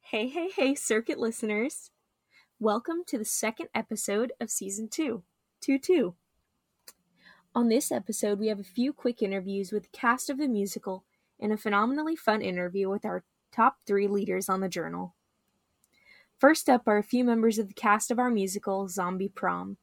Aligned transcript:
Hey, 0.00 0.26
hey, 0.28 0.50
hey, 0.56 0.74
circuit 0.74 1.20
listeners. 1.20 1.92
Welcome 2.58 3.04
to 3.06 3.18
the 3.18 3.24
second 3.24 3.68
episode 3.74 4.32
of 4.40 4.50
season 4.50 4.88
two, 4.88 5.22
2 5.60 5.78
2. 5.78 6.14
On 7.54 7.68
this 7.68 7.92
episode, 7.92 8.40
we 8.40 8.48
have 8.48 8.58
a 8.58 8.64
few 8.64 8.92
quick 8.92 9.22
interviews 9.22 9.70
with 9.70 9.84
the 9.84 9.96
cast 9.96 10.28
of 10.30 10.38
the 10.38 10.48
musical 10.48 11.04
and 11.38 11.52
a 11.52 11.56
phenomenally 11.56 12.16
fun 12.16 12.42
interview 12.42 12.88
with 12.88 13.04
our 13.04 13.22
top 13.52 13.76
three 13.86 14.08
leaders 14.08 14.48
on 14.48 14.60
the 14.60 14.68
journal. 14.68 15.14
First 16.38 16.68
up 16.68 16.88
are 16.88 16.98
a 16.98 17.04
few 17.04 17.22
members 17.22 17.60
of 17.60 17.68
the 17.68 17.74
cast 17.74 18.10
of 18.10 18.18
our 18.18 18.30
musical, 18.30 18.88
Zombie 18.88 19.28
Prom. 19.28 19.76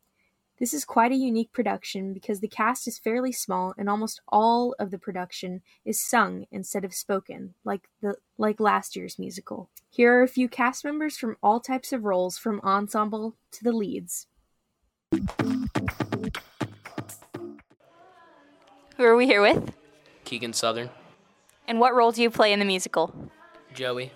This 0.62 0.76
is 0.76 0.86
quite 0.86 1.12
a 1.12 1.16
unique 1.16 1.52
production 1.54 2.14
because 2.14 2.40
the 2.40 2.48
cast 2.48 2.88
is 2.88 3.00
fairly 3.00 3.32
small 3.32 3.74
and 3.80 3.90
almost 3.90 4.22
all 4.28 4.76
of 4.78 4.92
the 4.92 5.00
production 5.00 5.64
is 5.86 6.00
sung 6.00 6.46
instead 6.52 6.86
of 6.86 6.94
spoken, 6.94 7.56
like 7.66 7.90
the 8.04 8.14
like 8.38 8.60
last 8.60 8.96
year's 8.96 9.18
musical. 9.18 9.72
Here 9.90 10.14
are 10.14 10.22
a 10.22 10.28
few 10.28 10.48
cast 10.48 10.86
members 10.86 11.18
from 11.18 11.36
all 11.42 11.62
types 11.62 11.92
of 11.92 12.04
roles 12.04 12.38
from 12.38 12.62
ensemble 12.64 13.38
to 13.54 13.64
the 13.64 13.72
leads. 13.72 14.28
Who 18.98 19.04
are 19.04 19.16
we 19.16 19.26
here 19.26 19.42
with? 19.42 19.74
Keegan 20.26 20.54
Southern, 20.54 20.92
And 21.68 21.80
what 21.80 21.96
role 21.96 22.12
do 22.12 22.22
you 22.22 22.30
play 22.30 22.54
in 22.54 22.60
the 22.60 22.66
musical? 22.66 23.32
Joey. 23.74 24.12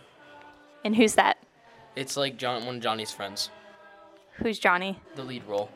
And 0.84 0.96
who's 0.96 1.16
that? 1.16 1.38
It's 1.96 2.16
like 2.16 2.38
John, 2.38 2.68
one 2.68 2.76
of 2.76 2.82
Johnny's 2.84 3.10
friends, 3.12 3.50
Who's 4.34 4.60
Johnny? 4.60 5.00
the 5.16 5.24
lead 5.24 5.44
role. 5.46 5.72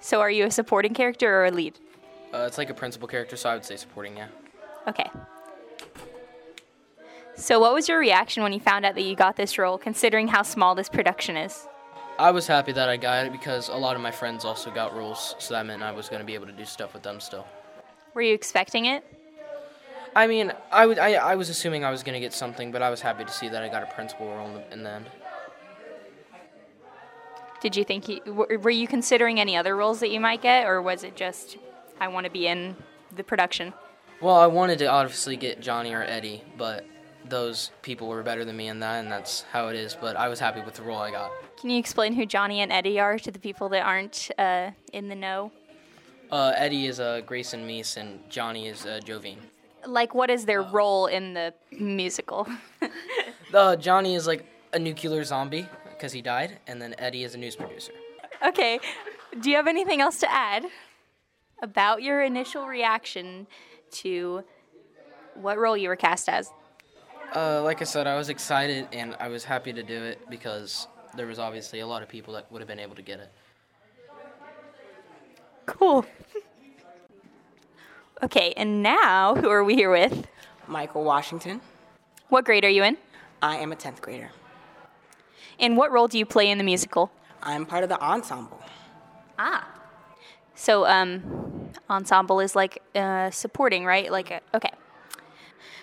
So 0.00 0.20
are 0.20 0.30
you 0.30 0.44
a 0.46 0.50
supporting 0.50 0.94
character 0.94 1.34
or 1.34 1.46
a 1.46 1.50
lead? 1.50 1.78
Uh, 2.32 2.44
it's 2.46 2.58
like 2.58 2.70
a 2.70 2.74
principal 2.74 3.08
character, 3.08 3.36
so 3.36 3.48
I 3.48 3.54
would 3.54 3.64
say 3.64 3.76
supporting, 3.76 4.16
yeah. 4.16 4.28
Okay. 4.88 5.08
So 7.36 7.58
what 7.58 7.74
was 7.74 7.88
your 7.88 7.98
reaction 7.98 8.42
when 8.42 8.52
you 8.52 8.60
found 8.60 8.84
out 8.84 8.94
that 8.94 9.02
you 9.02 9.16
got 9.16 9.36
this 9.36 9.58
role, 9.58 9.78
considering 9.78 10.28
how 10.28 10.42
small 10.42 10.74
this 10.74 10.88
production 10.88 11.36
is? 11.36 11.66
I 12.18 12.30
was 12.30 12.46
happy 12.46 12.72
that 12.72 12.88
I 12.88 12.96
got 12.96 13.26
it 13.26 13.32
because 13.32 13.68
a 13.68 13.76
lot 13.76 13.96
of 13.96 14.02
my 14.02 14.12
friends 14.12 14.44
also 14.44 14.70
got 14.70 14.94
roles, 14.94 15.34
so 15.38 15.54
that 15.54 15.66
meant 15.66 15.82
I 15.82 15.90
was 15.90 16.08
going 16.08 16.20
to 16.20 16.26
be 16.26 16.34
able 16.34 16.46
to 16.46 16.52
do 16.52 16.64
stuff 16.64 16.94
with 16.94 17.02
them 17.02 17.18
still. 17.18 17.46
Were 18.14 18.22
you 18.22 18.34
expecting 18.34 18.86
it? 18.86 19.04
I 20.14 20.28
mean, 20.28 20.52
I, 20.70 20.86
would, 20.86 21.00
I, 21.00 21.14
I 21.14 21.34
was 21.34 21.48
assuming 21.48 21.84
I 21.84 21.90
was 21.90 22.04
going 22.04 22.14
to 22.14 22.20
get 22.20 22.32
something, 22.32 22.70
but 22.70 22.82
I 22.82 22.90
was 22.90 23.00
happy 23.00 23.24
to 23.24 23.32
see 23.32 23.48
that 23.48 23.64
I 23.64 23.68
got 23.68 23.82
a 23.82 23.92
principal 23.94 24.28
role 24.28 24.46
in 24.46 24.54
the, 24.54 24.72
in 24.72 24.82
the 24.84 24.90
end. 24.90 25.06
Did 27.64 27.76
you 27.76 27.84
think 27.84 28.10
you, 28.10 28.20
were 28.34 28.68
you 28.68 28.86
considering 28.86 29.40
any 29.40 29.56
other 29.56 29.74
roles 29.74 30.00
that 30.00 30.10
you 30.10 30.20
might 30.20 30.42
get, 30.42 30.66
or 30.66 30.82
was 30.82 31.02
it 31.02 31.16
just 31.16 31.56
I 31.98 32.08
want 32.08 32.26
to 32.26 32.30
be 32.30 32.46
in 32.46 32.76
the 33.16 33.24
production? 33.24 33.72
Well, 34.20 34.36
I 34.36 34.46
wanted 34.48 34.80
to 34.80 34.84
obviously 34.84 35.38
get 35.38 35.60
Johnny 35.62 35.94
or 35.94 36.02
Eddie, 36.02 36.42
but 36.58 36.84
those 37.26 37.70
people 37.80 38.08
were 38.08 38.22
better 38.22 38.44
than 38.44 38.54
me 38.54 38.68
in 38.68 38.80
that, 38.80 39.02
and 39.02 39.10
that's 39.10 39.46
how 39.50 39.68
it 39.68 39.76
is. 39.76 39.96
But 39.98 40.14
I 40.14 40.28
was 40.28 40.38
happy 40.38 40.60
with 40.60 40.74
the 40.74 40.82
role 40.82 40.98
I 40.98 41.10
got. 41.10 41.30
Can 41.58 41.70
you 41.70 41.78
explain 41.78 42.12
who 42.12 42.26
Johnny 42.26 42.60
and 42.60 42.70
Eddie 42.70 43.00
are 43.00 43.18
to 43.18 43.30
the 43.30 43.38
people 43.38 43.70
that 43.70 43.80
aren't 43.80 44.30
uh, 44.36 44.72
in 44.92 45.08
the 45.08 45.14
know? 45.14 45.50
Uh, 46.30 46.52
Eddie 46.56 46.84
is 46.84 47.00
uh, 47.00 47.22
Grayson 47.24 47.66
Meese, 47.66 47.96
and 47.96 48.20
Johnny 48.28 48.68
is 48.68 48.84
uh, 48.84 49.00
Jovine. 49.02 49.38
Like, 49.86 50.14
what 50.14 50.28
is 50.28 50.44
their 50.44 50.60
role 50.60 51.06
in 51.06 51.32
the 51.32 51.54
musical? 51.72 52.46
Uh, 53.52 53.76
Johnny 53.76 54.16
is 54.16 54.26
like 54.26 54.44
a 54.72 54.78
nuclear 54.80 55.22
zombie 55.22 55.68
because 56.04 56.12
he 56.12 56.20
died, 56.20 56.58
and 56.66 56.82
then 56.82 56.94
Eddie 56.98 57.24
is 57.24 57.34
a 57.34 57.38
news 57.38 57.56
producer. 57.56 57.92
okay. 58.46 58.78
Do 59.40 59.48
you 59.48 59.56
have 59.56 59.66
anything 59.66 60.02
else 60.02 60.18
to 60.18 60.30
add 60.30 60.66
about 61.62 62.02
your 62.02 62.22
initial 62.22 62.66
reaction 62.66 63.46
to 64.02 64.44
what 65.32 65.56
role 65.56 65.78
you 65.78 65.88
were 65.88 65.96
cast 65.96 66.28
as? 66.28 66.52
Uh, 67.34 67.62
like 67.62 67.80
I 67.80 67.84
said, 67.84 68.06
I 68.06 68.16
was 68.16 68.28
excited 68.28 68.86
and 68.92 69.16
I 69.18 69.28
was 69.28 69.44
happy 69.44 69.72
to 69.72 69.82
do 69.82 70.02
it 70.02 70.20
because 70.28 70.88
there 71.16 71.26
was 71.26 71.38
obviously 71.38 71.80
a 71.80 71.86
lot 71.86 72.02
of 72.02 72.08
people 72.10 72.34
that 72.34 72.52
would 72.52 72.60
have 72.60 72.68
been 72.68 72.78
able 72.78 72.96
to 72.96 73.02
get 73.02 73.20
it. 73.20 73.32
Cool. 75.64 76.04
okay, 78.22 78.52
and 78.58 78.82
now 78.82 79.34
who 79.36 79.48
are 79.48 79.64
we 79.64 79.74
here 79.74 79.90
with? 79.90 80.26
Michael 80.68 81.02
Washington. 81.02 81.62
What 82.28 82.44
grade 82.44 82.66
are 82.66 82.70
you 82.70 82.84
in? 82.84 82.98
I 83.40 83.56
am 83.56 83.72
a 83.72 83.76
10th 83.76 84.02
grader. 84.02 84.30
And 85.58 85.76
what 85.76 85.92
role 85.92 86.08
do 86.08 86.18
you 86.18 86.26
play 86.26 86.50
in 86.50 86.58
the 86.58 86.64
musical? 86.64 87.10
I'm 87.42 87.66
part 87.66 87.82
of 87.82 87.88
the 87.88 88.00
ensemble. 88.00 88.60
Ah. 89.38 89.68
So, 90.54 90.86
um, 90.86 91.70
ensemble 91.90 92.40
is 92.40 92.54
like 92.54 92.82
uh, 92.94 93.30
supporting, 93.30 93.84
right? 93.84 94.10
Like, 94.10 94.30
a, 94.30 94.40
okay. 94.54 94.70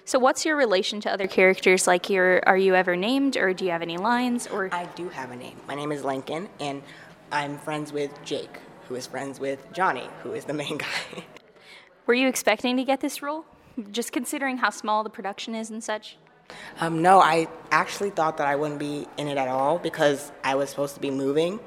So, 0.05 0.17
what's 0.17 0.45
your 0.45 0.55
relation 0.55 0.99
to 1.01 1.11
other 1.11 1.27
characters? 1.27 1.87
Like, 1.87 2.09
your, 2.09 2.41
are 2.47 2.57
you 2.57 2.75
ever 2.75 2.95
named, 2.95 3.37
or 3.37 3.53
do 3.53 3.65
you 3.65 3.71
have 3.71 3.81
any 3.81 3.97
lines? 3.97 4.47
Or 4.47 4.69
I 4.73 4.85
do 4.95 5.09
have 5.09 5.31
a 5.31 5.35
name. 5.35 5.57
My 5.67 5.75
name 5.75 5.91
is 5.91 6.03
Lincoln, 6.03 6.49
and 6.59 6.81
I'm 7.31 7.57
friends 7.57 7.93
with 7.93 8.11
Jake, 8.25 8.57
who 8.87 8.95
is 8.95 9.07
friends 9.07 9.39
with 9.39 9.71
Johnny, 9.73 10.09
who 10.23 10.33
is 10.33 10.45
the 10.45 10.53
main 10.53 10.77
guy. 10.79 11.23
were 12.05 12.13
you 12.13 12.27
expecting 12.27 12.77
to 12.77 12.83
get 12.83 13.01
this 13.01 13.21
role? 13.21 13.45
Just 13.91 14.11
considering 14.11 14.57
how 14.57 14.69
small 14.69 15.03
the 15.03 15.09
production 15.09 15.55
is 15.55 15.69
and 15.69 15.83
such. 15.83 16.17
Um, 16.79 17.01
no, 17.01 17.19
I 17.19 17.47
actually 17.71 18.09
thought 18.09 18.37
that 18.37 18.47
I 18.47 18.55
wouldn't 18.55 18.79
be 18.79 19.07
in 19.17 19.27
it 19.27 19.37
at 19.37 19.47
all 19.47 19.77
because 19.77 20.31
I 20.43 20.55
was 20.55 20.69
supposed 20.69 20.95
to 20.95 21.01
be 21.01 21.11
moving, 21.11 21.59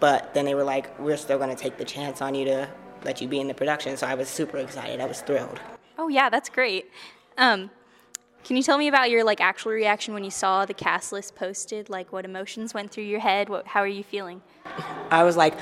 but 0.00 0.34
then 0.34 0.44
they 0.44 0.54
were 0.54 0.64
like, 0.64 0.98
we're 0.98 1.16
still 1.16 1.38
going 1.38 1.50
to 1.50 1.60
take 1.60 1.78
the 1.78 1.84
chance 1.84 2.20
on 2.22 2.34
you 2.34 2.44
to 2.46 2.68
let 3.04 3.20
you 3.20 3.28
be 3.28 3.40
in 3.40 3.48
the 3.48 3.54
production. 3.54 3.96
So 3.96 4.06
I 4.06 4.14
was 4.14 4.28
super 4.28 4.58
excited. 4.58 5.00
I 5.00 5.06
was 5.06 5.20
thrilled. 5.20 5.60
Oh 5.96 6.08
yeah, 6.08 6.28
that's 6.28 6.48
great. 6.48 6.90
Um, 7.36 7.70
can 8.44 8.56
you 8.56 8.62
tell 8.62 8.78
me 8.78 8.88
about 8.88 9.10
your 9.10 9.24
like 9.24 9.40
actual 9.40 9.72
reaction 9.72 10.14
when 10.14 10.24
you 10.24 10.30
saw 10.30 10.64
the 10.64 10.74
cast 10.74 11.12
list 11.12 11.34
posted? 11.34 11.90
Like, 11.90 12.12
what 12.12 12.24
emotions 12.24 12.72
went 12.72 12.90
through 12.90 13.04
your 13.04 13.20
head? 13.20 13.48
What, 13.48 13.66
how 13.66 13.80
are 13.80 13.86
you 13.88 14.02
feeling? 14.02 14.42
I 15.10 15.24
was 15.24 15.36
like, 15.36 15.54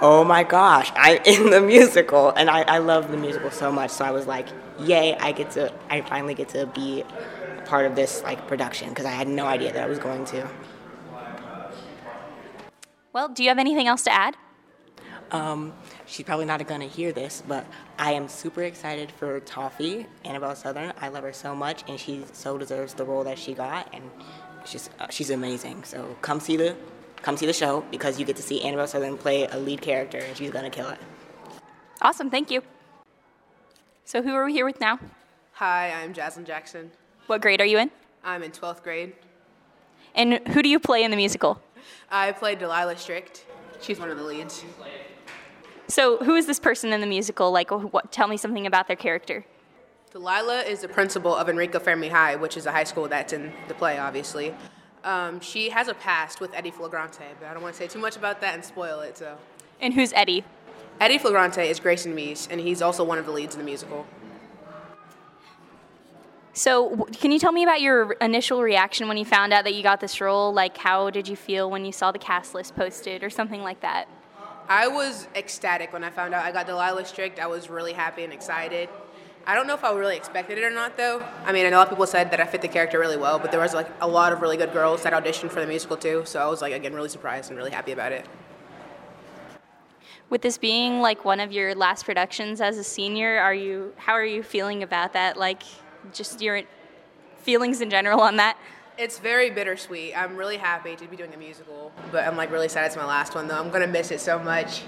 oh 0.00 0.24
my 0.24 0.42
gosh, 0.42 0.90
I'm 0.96 1.22
in 1.24 1.50
the 1.50 1.60
musical. 1.60 2.30
And 2.30 2.50
I, 2.50 2.62
I 2.62 2.78
love 2.78 3.10
the 3.10 3.16
musical 3.16 3.50
so 3.50 3.70
much. 3.70 3.90
So 3.90 4.04
I 4.04 4.10
was 4.10 4.26
like, 4.26 4.48
yay, 4.80 5.16
I 5.16 5.32
get 5.32 5.52
to, 5.52 5.72
I 5.90 6.00
finally 6.00 6.34
get 6.34 6.48
to 6.50 6.66
be 6.66 7.04
part 7.72 7.86
of 7.86 7.96
this 7.96 8.22
like 8.22 8.46
production 8.46 8.90
because 8.90 9.06
I 9.06 9.12
had 9.12 9.26
no 9.26 9.46
idea 9.46 9.72
that 9.72 9.82
I 9.82 9.86
was 9.86 9.98
going 9.98 10.26
to. 10.26 10.46
Well, 13.14 13.28
do 13.30 13.42
you 13.42 13.48
have 13.48 13.58
anything 13.58 13.86
else 13.86 14.02
to 14.04 14.12
add? 14.12 14.36
Um, 15.30 15.72
she's 16.04 16.26
probably 16.26 16.44
not 16.44 16.66
going 16.68 16.82
to 16.82 16.86
hear 16.86 17.12
this, 17.12 17.42
but 17.48 17.64
I 17.98 18.12
am 18.12 18.28
super 18.28 18.62
excited 18.64 19.10
for 19.10 19.40
Toffee, 19.40 20.04
Annabelle 20.22 20.54
Southern. 20.54 20.92
I 21.00 21.08
love 21.08 21.24
her 21.24 21.32
so 21.32 21.54
much, 21.54 21.82
and 21.88 21.98
she 21.98 22.26
so 22.34 22.58
deserves 22.58 22.92
the 22.92 23.06
role 23.06 23.24
that 23.24 23.38
she 23.38 23.54
got, 23.54 23.88
and 23.94 24.04
she's 24.66 24.90
uh, 25.00 25.06
she's 25.08 25.30
amazing. 25.30 25.84
So 25.84 26.14
come 26.20 26.40
see 26.40 26.58
the 26.58 26.76
come 27.22 27.38
see 27.38 27.46
the 27.46 27.54
show 27.54 27.86
because 27.90 28.20
you 28.20 28.26
get 28.26 28.36
to 28.36 28.42
see 28.42 28.60
Annabelle 28.60 28.86
Southern 28.86 29.16
play 29.16 29.46
a 29.46 29.56
lead 29.56 29.80
character, 29.80 30.18
and 30.18 30.36
she's 30.36 30.50
gonna 30.50 30.68
kill 30.68 30.90
it. 30.90 30.98
Awesome, 32.02 32.28
thank 32.28 32.50
you. 32.50 32.60
So, 34.04 34.20
who 34.20 34.34
are 34.34 34.44
we 34.44 34.52
here 34.52 34.66
with 34.66 34.78
now? 34.78 34.98
Hi, 35.52 35.90
I'm 35.90 36.12
Jaslyn 36.12 36.44
Jackson. 36.44 36.90
What 37.26 37.40
grade 37.40 37.60
are 37.60 37.66
you 37.66 37.78
in? 37.78 37.90
I'm 38.24 38.42
in 38.42 38.50
12th 38.50 38.82
grade. 38.82 39.14
And 40.14 40.46
who 40.48 40.62
do 40.62 40.68
you 40.68 40.78
play 40.78 41.02
in 41.02 41.10
the 41.10 41.16
musical? 41.16 41.60
I 42.10 42.32
played 42.32 42.58
Delilah 42.58 42.96
Strict. 42.98 43.44
She's 43.80 43.98
one 43.98 44.10
of 44.10 44.18
the 44.18 44.24
leads. 44.24 44.64
So, 45.88 46.18
who 46.18 46.34
is 46.36 46.46
this 46.46 46.60
person 46.60 46.92
in 46.92 47.00
the 47.00 47.06
musical? 47.06 47.50
Like, 47.50 47.70
what, 47.70 48.12
tell 48.12 48.28
me 48.28 48.36
something 48.36 48.66
about 48.66 48.86
their 48.86 48.96
character. 48.96 49.44
Delilah 50.12 50.60
is 50.60 50.80
the 50.80 50.88
principal 50.88 51.34
of 51.34 51.48
Enrico 51.48 51.78
Fermi 51.78 52.08
High, 52.08 52.36
which 52.36 52.56
is 52.56 52.66
a 52.66 52.72
high 52.72 52.84
school 52.84 53.08
that's 53.08 53.32
in 53.32 53.52
the 53.68 53.74
play, 53.74 53.98
obviously. 53.98 54.54
Um, 55.04 55.40
she 55.40 55.70
has 55.70 55.88
a 55.88 55.94
past 55.94 56.40
with 56.40 56.54
Eddie 56.54 56.70
Flagrante, 56.70 57.24
but 57.40 57.48
I 57.48 57.54
don't 57.54 57.62
want 57.62 57.74
to 57.74 57.78
say 57.78 57.88
too 57.88 57.98
much 57.98 58.16
about 58.16 58.40
that 58.42 58.54
and 58.54 58.64
spoil 58.64 59.00
it. 59.00 59.18
So, 59.18 59.36
And 59.80 59.94
who's 59.94 60.12
Eddie? 60.12 60.44
Eddie 61.00 61.18
Flagrante 61.18 61.68
is 61.68 61.80
Grayson 61.80 62.14
Meese, 62.14 62.46
and 62.50 62.60
he's 62.60 62.82
also 62.82 63.02
one 63.02 63.18
of 63.18 63.26
the 63.26 63.32
leads 63.32 63.54
in 63.54 63.58
the 63.58 63.64
musical. 63.64 64.06
So, 66.54 67.06
can 67.12 67.32
you 67.32 67.38
tell 67.38 67.52
me 67.52 67.62
about 67.62 67.80
your 67.80 68.12
initial 68.20 68.60
reaction 68.60 69.08
when 69.08 69.16
you 69.16 69.24
found 69.24 69.54
out 69.54 69.64
that 69.64 69.74
you 69.74 69.82
got 69.82 70.00
this 70.00 70.20
role? 70.20 70.52
Like, 70.52 70.76
how 70.76 71.08
did 71.08 71.26
you 71.26 71.34
feel 71.34 71.70
when 71.70 71.86
you 71.86 71.92
saw 71.92 72.12
the 72.12 72.18
cast 72.18 72.54
list 72.54 72.76
posted 72.76 73.22
or 73.22 73.30
something 73.30 73.62
like 73.62 73.80
that? 73.80 74.06
I 74.68 74.86
was 74.86 75.28
ecstatic 75.34 75.94
when 75.94 76.04
I 76.04 76.10
found 76.10 76.34
out 76.34 76.44
I 76.44 76.52
got 76.52 76.66
Delilah 76.66 77.06
Strict. 77.06 77.40
I 77.40 77.46
was 77.46 77.70
really 77.70 77.94
happy 77.94 78.22
and 78.22 78.32
excited. 78.32 78.90
I 79.46 79.54
don't 79.54 79.66
know 79.66 79.74
if 79.74 79.82
I 79.82 79.92
really 79.92 80.16
expected 80.16 80.58
it 80.58 80.62
or 80.62 80.70
not, 80.70 80.96
though. 80.96 81.24
I 81.44 81.52
mean, 81.52 81.66
a 81.66 81.70
lot 81.70 81.86
of 81.86 81.88
people 81.88 82.06
said 82.06 82.30
that 82.30 82.40
I 82.40 82.46
fit 82.46 82.60
the 82.60 82.68
character 82.68 82.98
really 82.98 83.16
well, 83.16 83.38
but 83.38 83.50
there 83.50 83.58
was 83.58 83.72
like 83.72 83.88
a 84.00 84.06
lot 84.06 84.32
of 84.32 84.40
really 84.42 84.58
good 84.58 84.72
girls 84.72 85.02
that 85.04 85.12
auditioned 85.14 85.50
for 85.50 85.60
the 85.60 85.66
musical 85.66 85.96
too. 85.96 86.22
So 86.26 86.38
I 86.38 86.46
was 86.46 86.60
like, 86.60 86.74
again, 86.74 86.94
really 86.94 87.08
surprised 87.08 87.50
and 87.50 87.58
really 87.58 87.72
happy 87.72 87.92
about 87.92 88.12
it. 88.12 88.26
With 90.28 90.42
this 90.42 90.58
being 90.58 91.00
like 91.00 91.24
one 91.24 91.40
of 91.40 91.50
your 91.50 91.74
last 91.74 92.04
productions 92.04 92.60
as 92.60 92.78
a 92.78 92.84
senior, 92.84 93.38
are 93.38 93.54
you 93.54 93.92
how 93.96 94.12
are 94.12 94.24
you 94.24 94.42
feeling 94.42 94.82
about 94.82 95.12
that? 95.14 95.36
Like 95.36 95.62
just 96.12 96.40
your 96.40 96.62
feelings 97.38 97.80
in 97.80 97.90
general 97.90 98.20
on 98.20 98.36
that? 98.36 98.56
It's 98.98 99.18
very 99.18 99.50
bittersweet. 99.50 100.16
I'm 100.16 100.36
really 100.36 100.58
happy 100.58 100.96
to 100.96 101.06
be 101.06 101.16
doing 101.16 101.32
a 101.34 101.36
musical, 101.36 101.92
but 102.10 102.26
I'm 102.26 102.36
like 102.36 102.50
really 102.50 102.68
sad 102.68 102.86
it's 102.86 102.96
my 102.96 103.06
last 103.06 103.34
one 103.34 103.48
though. 103.48 103.58
I'm 103.58 103.70
gonna 103.70 103.86
miss 103.86 104.10
it 104.10 104.20
so 104.20 104.38
much. 104.38 104.82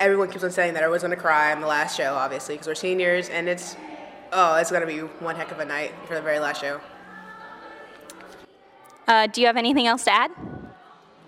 Everyone 0.00 0.30
keeps 0.30 0.44
on 0.44 0.50
saying 0.50 0.74
that 0.74 0.82
I 0.82 0.88
was 0.88 1.02
gonna 1.02 1.16
cry 1.16 1.52
on 1.52 1.60
the 1.60 1.66
last 1.66 1.96
show, 1.96 2.14
obviously, 2.14 2.54
because 2.54 2.68
we're 2.68 2.74
seniors, 2.74 3.28
and 3.28 3.48
it's 3.48 3.76
Oh, 4.32 4.56
it's 4.56 4.70
gonna 4.70 4.86
be 4.86 4.98
one 4.98 5.36
heck 5.36 5.50
of 5.50 5.58
a 5.58 5.64
night 5.64 5.92
for 6.06 6.14
the 6.14 6.20
very 6.20 6.38
last 6.38 6.60
show. 6.60 6.80
Uh, 9.06 9.26
do 9.26 9.40
you 9.40 9.46
have 9.46 9.56
anything 9.56 9.86
else 9.86 10.04
to 10.04 10.12
add? 10.12 10.30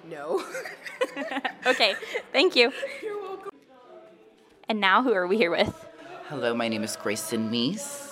No. 0.09 0.45
Okay, 1.67 1.95
thank 2.33 2.57
you. 2.57 2.73
You're 3.03 3.21
welcome. 3.21 3.51
And 4.69 4.81
now, 4.81 5.03
who 5.03 5.13
are 5.13 5.27
we 5.27 5.37
here 5.37 5.51
with? 5.51 5.87
Hello, 6.29 6.55
my 6.55 6.69
name 6.69 6.83
is 6.83 6.97
Grayson 6.97 7.51
Meese. 7.51 8.10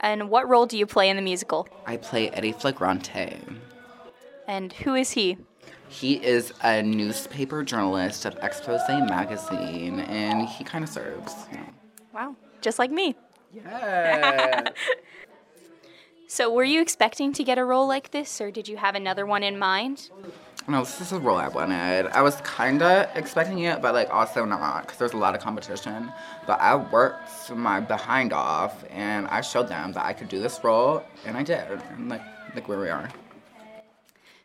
And 0.00 0.30
what 0.30 0.48
role 0.48 0.66
do 0.66 0.78
you 0.78 0.86
play 0.86 1.08
in 1.08 1.16
the 1.16 1.22
musical? 1.22 1.68
I 1.86 1.96
play 1.96 2.30
Eddie 2.30 2.52
Flagrante. 2.52 3.38
And 4.46 4.72
who 4.72 4.94
is 4.94 5.10
he? 5.10 5.36
He 5.88 6.14
is 6.14 6.52
a 6.62 6.82
newspaper 6.82 7.62
journalist 7.62 8.24
of 8.24 8.36
Expose 8.42 8.80
Magazine, 8.88 10.00
and 10.00 10.48
he 10.48 10.64
kind 10.64 10.84
of 10.84 10.90
serves. 10.90 11.34
You 11.50 11.58
know. 11.58 11.66
Wow, 12.14 12.36
just 12.60 12.78
like 12.78 12.90
me. 12.90 13.16
Yeah. 13.52 14.68
So, 16.30 16.52
were 16.52 16.62
you 16.62 16.82
expecting 16.82 17.32
to 17.32 17.42
get 17.42 17.56
a 17.56 17.64
role 17.64 17.88
like 17.88 18.10
this, 18.10 18.38
or 18.38 18.50
did 18.50 18.68
you 18.68 18.76
have 18.76 18.94
another 18.94 19.24
one 19.24 19.42
in 19.42 19.58
mind? 19.58 20.10
No, 20.68 20.80
this 20.80 21.00
is 21.00 21.12
a 21.12 21.18
role 21.18 21.38
I 21.38 21.48
wanted. 21.48 22.08
I 22.08 22.20
was 22.20 22.36
kind 22.42 22.82
of 22.82 23.08
expecting 23.14 23.60
it, 23.60 23.80
but 23.80 23.94
like 23.94 24.10
also 24.10 24.44
not, 24.44 24.82
because 24.82 24.98
there's 24.98 25.14
a 25.14 25.16
lot 25.16 25.34
of 25.34 25.40
competition. 25.40 26.12
But 26.46 26.60
I 26.60 26.76
worked 26.76 27.50
my 27.50 27.80
behind 27.80 28.32
off, 28.34 28.84
and 28.90 29.26
I 29.28 29.40
showed 29.40 29.68
them 29.68 29.92
that 29.94 30.04
I 30.04 30.12
could 30.12 30.28
do 30.28 30.40
this 30.40 30.60
role, 30.62 31.02
and 31.24 31.36
I 31.36 31.42
did. 31.42 31.66
And 31.90 32.10
like, 32.10 32.22
look 32.54 32.68
where 32.68 32.78
we 32.78 32.90
are. 32.90 33.08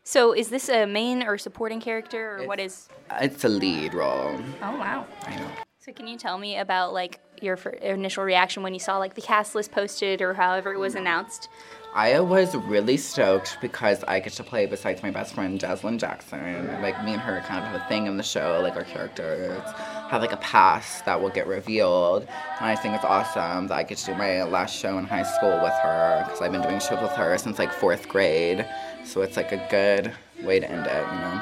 So, 0.06 0.34
is 0.34 0.50
this 0.50 0.70
a 0.70 0.86
main 0.86 1.24
or 1.24 1.38
supporting 1.38 1.82
character, 1.82 2.38
or 2.38 2.48
what 2.48 2.60
is? 2.60 2.88
It's 3.22 3.44
a 3.44 3.50
lead 3.50 3.94
role. 3.94 4.40
Oh 4.62 4.78
wow. 4.78 5.06
I 5.24 5.36
know. 5.36 5.48
So, 5.80 5.92
can 5.92 6.08
you 6.08 6.18
tell 6.18 6.38
me 6.38 6.58
about 6.58 6.94
like 6.94 7.20
your 7.42 7.56
initial 7.82 8.24
reaction 8.24 8.64
when 8.64 8.74
you 8.74 8.80
saw 8.80 8.98
like 8.98 9.16
the 9.16 9.22
cast 9.22 9.56
list 9.56 9.72
posted, 9.72 10.22
or 10.22 10.34
however 10.34 10.74
it 10.74 10.80
was 10.80 10.96
announced? 10.96 11.50
I 11.96 12.20
was 12.22 12.56
really 12.56 12.98
stoked 12.98 13.60
because 13.62 14.04
I 14.06 14.20
get 14.20 14.34
to 14.34 14.44
play 14.44 14.66
besides 14.66 15.04
my 15.04 15.12
best 15.12 15.36
friend 15.36 15.60
Jaslyn 15.60 16.00
Jackson. 16.00 16.82
Like 16.82 17.04
me 17.04 17.14
and 17.14 17.22
her 17.22 17.40
kind 17.42 17.64
of 17.64 17.66
have 17.66 17.82
a 17.82 17.88
thing 17.88 18.08
in 18.08 18.18
the 18.18 18.24
show. 18.24 18.60
Like 18.64 18.76
our 18.76 18.84
characters 18.84 19.62
have 20.10 20.20
like 20.20 20.32
a 20.32 20.38
past 20.38 21.06
that 21.06 21.22
will 21.22 21.30
get 21.30 21.46
revealed, 21.46 22.24
and 22.24 22.66
I 22.66 22.76
think 22.76 22.96
it's 22.96 23.06
awesome 23.06 23.68
that 23.68 23.76
I 23.76 23.84
get 23.84 24.00
to 24.00 24.06
do 24.08 24.16
my 24.16 24.42
last 24.42 24.76
show 24.76 24.98
in 24.98 25.06
high 25.06 25.22
school 25.22 25.62
with 25.62 25.74
her 25.84 26.24
because 26.26 26.42
I've 26.42 26.52
been 26.52 26.64
doing 26.64 26.80
shows 26.80 27.00
with 27.00 27.12
her 27.12 27.38
since 27.38 27.60
like 27.60 27.72
fourth 27.72 28.10
grade. 28.10 28.68
So 29.06 29.22
it's 29.22 29.38
like 29.38 29.52
a 29.52 29.68
good 29.70 30.12
way 30.44 30.60
to 30.60 30.70
end 30.70 30.88
it, 30.88 31.06
you 31.14 31.20
know. 31.20 31.42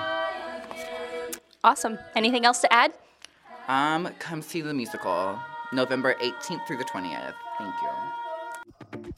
Awesome. 1.64 1.98
Anything 2.14 2.44
else 2.44 2.60
to 2.60 2.74
add? 2.74 2.92
Um, 3.70 4.10
come 4.20 4.42
see 4.42 4.60
the 4.60 4.74
musical 4.74 5.40
November 5.72 6.16
18th 6.16 6.68
through 6.68 6.78
the 6.78 6.84
20th. 6.84 7.36
Thank 7.58 7.74
you. 7.82 9.14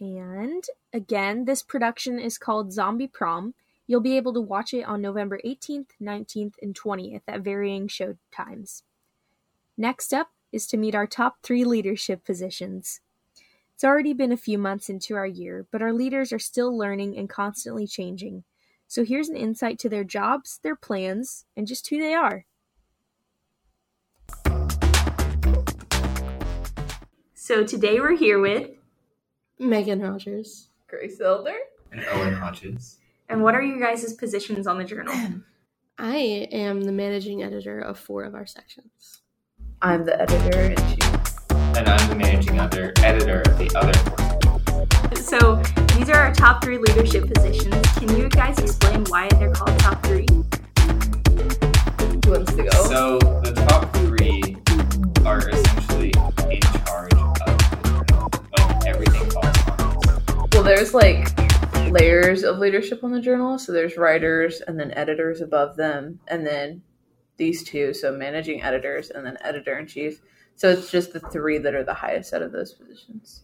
And 0.00 0.64
again, 0.92 1.44
this 1.44 1.62
production 1.62 2.18
is 2.18 2.38
called 2.38 2.72
Zombie 2.72 3.08
Prom. 3.08 3.54
You'll 3.86 4.00
be 4.00 4.16
able 4.16 4.32
to 4.34 4.40
watch 4.40 4.72
it 4.72 4.82
on 4.82 5.02
November 5.02 5.40
18th, 5.44 5.88
19th, 6.00 6.54
and 6.62 6.74
20th 6.74 7.22
at 7.28 7.40
varying 7.40 7.88
show 7.88 8.16
times. 8.32 8.82
Next 9.76 10.12
up 10.14 10.30
is 10.52 10.66
to 10.68 10.76
meet 10.76 10.94
our 10.94 11.06
top 11.06 11.38
three 11.42 11.64
leadership 11.64 12.24
positions. 12.24 13.00
It's 13.74 13.84
already 13.84 14.12
been 14.12 14.32
a 14.32 14.36
few 14.36 14.56
months 14.56 14.88
into 14.88 15.16
our 15.16 15.26
year, 15.26 15.66
but 15.70 15.82
our 15.82 15.92
leaders 15.92 16.32
are 16.32 16.38
still 16.38 16.76
learning 16.76 17.18
and 17.18 17.28
constantly 17.28 17.86
changing. 17.86 18.44
So 18.86 19.04
here's 19.04 19.28
an 19.28 19.36
insight 19.36 19.78
to 19.80 19.88
their 19.88 20.04
jobs, 20.04 20.60
their 20.62 20.76
plans, 20.76 21.44
and 21.56 21.66
just 21.66 21.88
who 21.88 21.98
they 21.98 22.14
are. 22.14 22.46
So 27.44 27.62
today 27.62 28.00
we're 28.00 28.16
here 28.16 28.40
with 28.40 28.70
Megan 29.58 30.00
Rogers. 30.00 30.70
Grace 30.88 31.20
Elder. 31.20 31.52
and 31.92 32.02
Owen 32.12 32.32
Hodges. 32.32 32.96
And 33.28 33.42
what 33.42 33.54
are 33.54 33.60
your 33.60 33.78
guys' 33.78 34.14
positions 34.14 34.66
on 34.66 34.78
the 34.78 34.84
journal? 34.84 35.14
I 35.98 36.48
am 36.50 36.80
the 36.80 36.90
managing 36.90 37.42
editor 37.42 37.80
of 37.80 37.98
four 37.98 38.24
of 38.24 38.34
our 38.34 38.46
sections. 38.46 39.20
I'm 39.82 40.06
the 40.06 40.18
editor 40.18 40.58
in 40.58 40.76
chief. 40.88 41.50
And 41.76 41.86
I'm 41.86 42.08
the 42.08 42.16
managing 42.16 42.60
other 42.60 42.94
editor 43.00 43.42
of 43.42 43.58
the 43.58 43.70
other 43.76 43.92
four. 44.08 45.14
So 45.14 45.56
these 45.98 46.08
are 46.08 46.16
our 46.16 46.32
top 46.32 46.64
three 46.64 46.78
leadership 46.78 47.30
positions. 47.30 47.86
Can 47.98 48.16
you 48.16 48.30
guys 48.30 48.58
explain 48.58 49.04
why 49.10 49.28
they're 49.38 49.52
called 49.52 49.78
top 49.80 50.02
three? 50.06 50.24
Who 50.30 52.20
wants 52.24 52.54
to 52.54 52.62
go? 52.62 52.84
So 52.88 53.18
the 53.18 53.66
top 53.68 53.92
three 53.96 54.43
there's 60.64 60.94
like 60.94 61.28
layers 61.90 62.42
of 62.42 62.58
leadership 62.58 63.04
on 63.04 63.12
the 63.12 63.20
journal. 63.20 63.58
So 63.58 63.72
there's 63.72 63.96
writers 63.96 64.60
and 64.66 64.78
then 64.78 64.92
editors 64.92 65.40
above 65.40 65.76
them, 65.76 66.20
and 66.28 66.46
then 66.46 66.82
these 67.36 67.62
two. 67.64 67.92
So 67.94 68.12
managing 68.12 68.62
editors 68.62 69.10
and 69.10 69.24
then 69.24 69.36
editor 69.42 69.78
in 69.78 69.86
chief. 69.86 70.20
So 70.56 70.68
it's 70.70 70.90
just 70.90 71.12
the 71.12 71.20
three 71.20 71.58
that 71.58 71.74
are 71.74 71.84
the 71.84 71.94
highest 71.94 72.32
out 72.32 72.42
of 72.42 72.52
those 72.52 72.72
positions, 72.72 73.42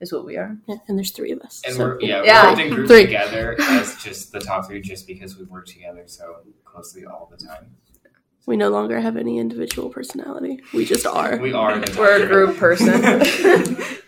is 0.00 0.12
what 0.12 0.24
we 0.26 0.36
are. 0.36 0.56
Yeah, 0.66 0.76
and 0.88 0.98
there's 0.98 1.12
three 1.12 1.30
of 1.32 1.40
us. 1.40 1.62
And 1.64 1.74
so- 1.76 1.84
we're 1.84 2.00
yeah, 2.00 2.22
Yeah. 2.24 2.44
we're 2.46 2.50
often 2.52 2.70
grouped 2.74 2.88
Three. 2.90 3.02
together 3.04 3.56
as 3.60 3.96
just 4.02 4.32
the 4.32 4.40
top 4.40 4.66
three 4.66 4.80
just 4.80 5.06
because 5.06 5.38
we 5.38 5.44
work 5.44 5.66
together 5.66 6.02
so 6.06 6.38
closely 6.64 7.04
all 7.06 7.30
the 7.30 7.36
time. 7.44 7.76
we 8.46 8.56
no 8.56 8.70
longer 8.70 8.98
have 8.98 9.16
any 9.16 9.38
individual 9.38 9.88
personality. 9.90 10.58
We 10.74 10.84
just 10.86 11.06
are. 11.06 11.36
We 11.36 11.52
are 11.52 11.82
We're 11.96 12.24
a 12.24 12.26
group 12.26 12.56
person. 12.56 13.02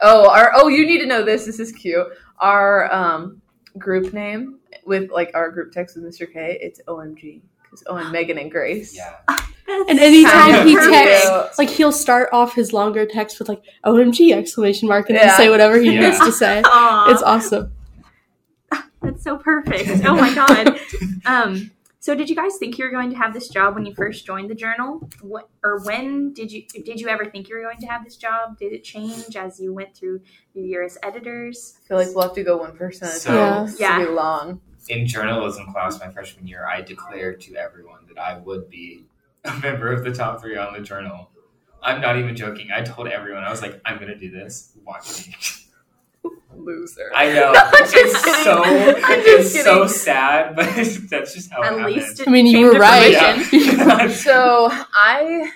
oh, 0.00 0.28
our 0.30 0.52
oh, 0.56 0.68
you 0.68 0.86
need 0.86 0.98
to 0.98 1.06
know 1.06 1.22
this. 1.24 1.44
This 1.46 1.58
is 1.60 1.72
cute. 1.72 2.06
Our 2.38 2.92
um 2.92 3.40
group 3.78 4.12
name 4.12 4.58
with 4.84 5.10
like 5.10 5.30
our 5.34 5.50
group 5.50 5.72
text 5.72 5.96
with 5.96 6.04
Mr. 6.04 6.30
K. 6.30 6.58
It's 6.60 6.80
OMG 6.86 7.40
because 7.62 7.82
Owen, 7.86 8.12
Megan, 8.12 8.38
and 8.38 8.50
Grace. 8.50 8.94
yeah. 8.96 9.14
and 9.88 9.98
anytime 9.98 10.66
he 10.66 10.76
of 10.76 10.84
texts, 10.84 11.28
perfect. 11.30 11.58
like 11.58 11.70
he'll 11.70 11.92
start 11.92 12.28
off 12.32 12.54
his 12.54 12.72
longer 12.72 13.06
text 13.06 13.38
with 13.38 13.48
like 13.48 13.62
"OMG!" 13.84 14.32
exclamation 14.32 14.88
mark 14.88 15.08
and 15.08 15.16
Yeah. 15.16 15.28
then 15.28 15.36
say 15.36 15.50
whatever 15.50 15.78
he 15.78 15.94
Yeah. 15.94 16.08
needs 16.10 16.18
to 16.20 16.32
say. 16.32 16.62
Aw, 16.64 17.10
It's 17.12 17.22
awesome. 17.22 17.72
that's 19.02 19.22
so 19.24 19.36
perfect. 19.38 20.04
Oh 20.04 20.14
my 20.14 20.34
god. 20.34 20.78
um, 21.26 21.70
so 22.04 22.14
did 22.14 22.28
you 22.28 22.36
guys 22.36 22.58
think 22.58 22.76
you 22.76 22.84
were 22.84 22.90
going 22.90 23.08
to 23.08 23.16
have 23.16 23.32
this 23.32 23.48
job 23.48 23.74
when 23.74 23.86
you 23.86 23.94
first 23.94 24.26
joined 24.26 24.50
the 24.50 24.54
journal? 24.54 25.08
What 25.22 25.48
or 25.62 25.82
when 25.84 26.34
did 26.34 26.52
you 26.52 26.66
did 26.84 27.00
you 27.00 27.08
ever 27.08 27.24
think 27.24 27.48
you 27.48 27.56
were 27.56 27.62
going 27.62 27.78
to 27.78 27.86
have 27.86 28.04
this 28.04 28.16
job? 28.16 28.58
Did 28.58 28.74
it 28.74 28.84
change 28.84 29.34
as 29.36 29.58
you 29.58 29.72
went 29.72 29.96
through 29.96 30.20
your 30.52 30.66
year 30.66 30.82
as 30.84 30.98
editors? 31.02 31.78
I 31.82 31.88
feel 31.88 31.96
like 31.96 32.08
we'll 32.14 32.24
have 32.24 32.34
to 32.34 32.44
go 32.44 32.58
one 32.58 32.76
person 32.76 33.08
at 33.08 33.14
a 33.14 33.18
So- 33.20 33.30
time. 33.32 33.74
Yeah. 33.78 34.02
It's 34.02 34.10
long. 34.10 34.60
in 34.90 35.06
journalism 35.06 35.72
class 35.72 35.98
my 35.98 36.10
freshman 36.10 36.46
year, 36.46 36.66
I 36.66 36.82
declared 36.82 37.40
to 37.40 37.56
everyone 37.56 38.00
that 38.08 38.18
I 38.20 38.36
would 38.36 38.68
be 38.68 39.06
a 39.46 39.54
member 39.60 39.90
of 39.90 40.04
the 40.04 40.12
top 40.12 40.42
three 40.42 40.58
on 40.58 40.74
the 40.74 40.80
journal. 40.80 41.30
I'm 41.82 42.02
not 42.02 42.18
even 42.18 42.36
joking. 42.36 42.68
I 42.70 42.82
told 42.82 43.08
everyone, 43.08 43.44
I 43.44 43.50
was 43.50 43.62
like, 43.62 43.80
I'm 43.86 43.96
going 43.96 44.08
to 44.08 44.18
do 44.18 44.30
this. 44.30 44.76
Watch 44.84 45.26
me. 45.26 45.34
Loser. 46.64 47.10
I 47.14 47.32
know. 47.32 47.52
No, 47.54 47.60
I'm 47.60 47.72
just 47.84 47.96
it's 47.96 48.24
kidding. 48.24 48.44
so, 48.44 48.62
I'm 48.64 49.24
just 49.24 49.54
it's 49.54 49.64
so 49.64 49.86
sad, 49.86 50.56
but 50.56 50.66
that's 51.10 51.34
just 51.34 51.50
how 51.50 51.62
At 51.62 51.74
it 51.74 51.86
least 51.86 52.20
it 52.20 52.28
I 52.28 52.30
mean, 52.30 52.46
you 52.46 52.66
were 52.66 52.78
right. 52.78 53.12
Yeah. 53.12 54.08
So 54.08 54.68
I 54.70 55.50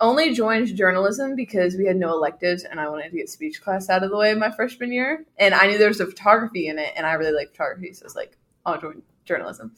only 0.00 0.34
joined 0.34 0.74
journalism 0.76 1.34
because 1.36 1.74
we 1.74 1.86
had 1.86 1.96
no 1.96 2.12
electives 2.12 2.64
and 2.64 2.78
I 2.78 2.88
wanted 2.88 3.10
to 3.10 3.16
get 3.16 3.28
speech 3.30 3.62
class 3.62 3.88
out 3.88 4.02
of 4.02 4.10
the 4.10 4.16
way 4.16 4.34
my 4.34 4.50
freshman 4.50 4.92
year. 4.92 5.24
And 5.38 5.54
I 5.54 5.66
knew 5.66 5.78
there 5.78 5.88
was 5.88 6.00
a 6.00 6.06
photography 6.06 6.68
in 6.68 6.78
it 6.78 6.92
and 6.96 7.06
I 7.06 7.14
really 7.14 7.32
like 7.32 7.50
photography. 7.52 7.92
So 7.92 8.04
I 8.04 8.06
was 8.06 8.16
like, 8.16 8.36
I'll 8.66 8.80
join 8.80 9.02
journalism. 9.24 9.74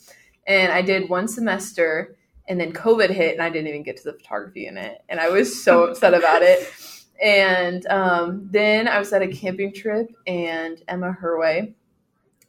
And 0.46 0.72
I 0.72 0.82
did 0.82 1.08
one 1.08 1.28
semester 1.28 2.16
and 2.48 2.58
then 2.58 2.72
COVID 2.72 3.10
hit 3.10 3.34
and 3.34 3.42
I 3.42 3.50
didn't 3.50 3.68
even 3.68 3.82
get 3.82 3.98
to 3.98 4.04
the 4.04 4.14
photography 4.14 4.66
in 4.66 4.76
it. 4.76 5.02
And 5.08 5.20
I 5.20 5.28
was 5.28 5.62
so 5.62 5.84
upset 5.84 6.14
about 6.14 6.42
it. 6.42 6.68
And 7.22 7.86
um, 7.88 8.48
then 8.50 8.86
I 8.86 8.98
was 8.98 9.12
at 9.12 9.22
a 9.22 9.28
camping 9.28 9.72
trip 9.72 10.08
and 10.26 10.80
Emma 10.86 11.16
Herway 11.20 11.74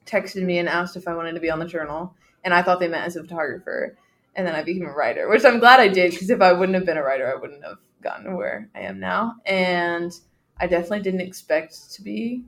texted 0.05 0.43
me 0.43 0.59
and 0.59 0.69
asked 0.69 0.95
if 0.95 1.07
I 1.07 1.15
wanted 1.15 1.33
to 1.33 1.39
be 1.39 1.49
on 1.49 1.59
the 1.59 1.65
journal. 1.65 2.15
And 2.43 2.53
I 2.53 2.61
thought 2.61 2.79
they 2.79 2.88
meant 2.88 3.05
as 3.05 3.15
a 3.15 3.21
photographer 3.21 3.97
and 4.35 4.45
then 4.45 4.55
I 4.55 4.63
became 4.63 4.85
a 4.85 4.93
writer, 4.93 5.27
which 5.27 5.43
I'm 5.43 5.59
glad 5.59 5.79
I 5.79 5.88
did 5.88 6.11
because 6.11 6.29
if 6.29 6.41
I 6.41 6.53
wouldn't 6.53 6.75
have 6.75 6.85
been 6.85 6.97
a 6.97 7.03
writer, 7.03 7.31
I 7.31 7.39
wouldn't 7.39 7.63
have 7.63 7.77
gotten 8.01 8.38
where 8.38 8.69
I 8.75 8.81
am 8.81 8.99
now. 8.99 9.35
And 9.45 10.11
I 10.59 10.67
definitely 10.67 11.01
didn't 11.01 11.21
expect 11.21 11.91
to 11.93 12.01
be 12.01 12.45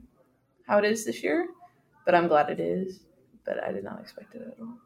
how 0.66 0.78
it 0.78 0.84
is 0.84 1.04
this 1.04 1.22
year, 1.22 1.48
but 2.04 2.14
I'm 2.14 2.28
glad 2.28 2.50
it 2.50 2.60
is. 2.60 3.00
But 3.44 3.62
I 3.62 3.72
did 3.72 3.84
not 3.84 4.00
expect 4.00 4.34
it 4.36 4.42
at 4.42 4.56
all. 4.60 4.78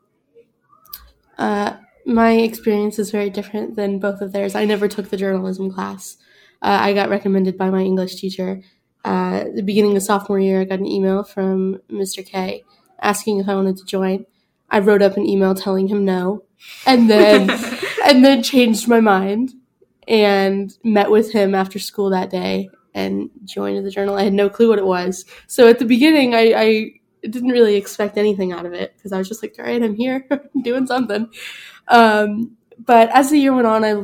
Uh, 1.37 1.77
my 2.07 2.33
experience 2.33 2.99
is 2.99 3.11
very 3.11 3.29
different 3.29 3.77
than 3.77 3.99
both 3.99 4.21
of 4.21 4.33
theirs. 4.33 4.55
I 4.55 4.65
never 4.65 4.89
took 4.89 5.11
the 5.11 5.17
journalism 5.17 5.71
class. 5.71 6.17
Uh, 6.63 6.79
I 6.83 6.93
got 6.95 7.11
recommended 7.11 7.57
by 7.59 7.71
my 7.71 7.83
English 7.83 8.17
teacher. 8.17 8.63
Uh, 9.05 9.43
at 9.47 9.55
the 9.57 9.63
beginning 9.63 9.97
of 9.97 10.03
sophomore 10.03 10.41
year, 10.41 10.61
I 10.63 10.65
got 10.65 10.81
an 10.81 10.87
email 10.87 11.23
from 11.25 11.81
Mr. 11.91 12.25
K 12.27 12.65
asking 13.01 13.39
if 13.41 13.49
I 13.49 13.55
wanted 13.55 13.77
to 13.79 13.85
join. 13.85 14.27
I 14.71 14.81
wrote 14.81 15.03
up 15.03 15.17
an 15.17 15.27
email 15.27 15.55
telling 15.55 15.89
him 15.89 16.05
no, 16.05 16.45
and 16.87 17.09
then 17.11 17.51
and 18.07 18.25
then 18.25 18.43
changed 18.43 18.89
my 18.89 19.01
mind. 19.01 19.53
and 20.09 20.77
met 20.85 21.11
with 21.11 21.33
him 21.33 21.55
after 21.55 21.79
school 21.79 22.11
that 22.11 22.31
day 22.31 22.71
and 22.95 23.31
joined 23.45 23.85
the 23.85 23.91
journal. 23.91 24.17
I 24.17 24.25
had 24.25 24.33
no 24.33 24.49
clue 24.49 24.69
what 24.69 24.79
it 24.79 24.87
was. 24.87 25.25
So 25.47 25.69
at 25.69 25.79
the 25.79 25.85
beginning, 25.85 26.35
I, 26.35 26.55
I 26.57 26.91
didn't 27.29 27.51
really 27.51 27.77
expect 27.77 28.17
anything 28.17 28.53
out 28.53 28.67
of 28.67 28.73
it 28.73 28.95
because 28.97 29.13
I 29.13 29.19
was 29.19 29.29
just 29.29 29.43
like, 29.43 29.57
all 29.59 29.65
right, 29.65 29.83
I'm 29.83 29.95
here 29.95 30.27
doing 30.63 30.87
something. 30.87 31.29
Um, 31.89 32.57
but 32.79 33.11
as 33.11 33.31
the 33.31 33.39
year 33.39 33.55
went 33.55 33.67
on, 33.67 33.85
I 33.85 33.95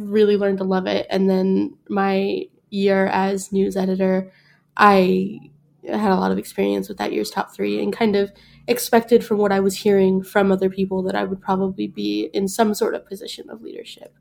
really 0.00 0.36
learned 0.36 0.58
to 0.58 0.64
love 0.64 0.86
it. 0.86 1.06
And 1.10 1.28
then 1.28 1.76
my 1.88 2.46
year 2.70 3.06
as 3.06 3.52
news 3.52 3.76
editor, 3.76 4.32
I 4.76 5.50
had 5.88 6.12
a 6.12 6.16
lot 6.16 6.32
of 6.32 6.38
experience 6.38 6.88
with 6.88 6.98
that 6.98 7.12
year's 7.12 7.30
top 7.30 7.54
three 7.54 7.82
and 7.82 7.92
kind 7.92 8.16
of 8.16 8.32
expected 8.66 9.24
from 9.24 9.38
what 9.38 9.52
I 9.52 9.60
was 9.60 9.76
hearing 9.76 10.22
from 10.22 10.52
other 10.52 10.70
people 10.70 11.02
that 11.04 11.14
I 11.14 11.24
would 11.24 11.40
probably 11.40 11.86
be 11.86 12.30
in 12.32 12.48
some 12.48 12.74
sort 12.74 12.94
of 12.94 13.06
position 13.06 13.48
of 13.50 13.62
leadership. 13.62 14.14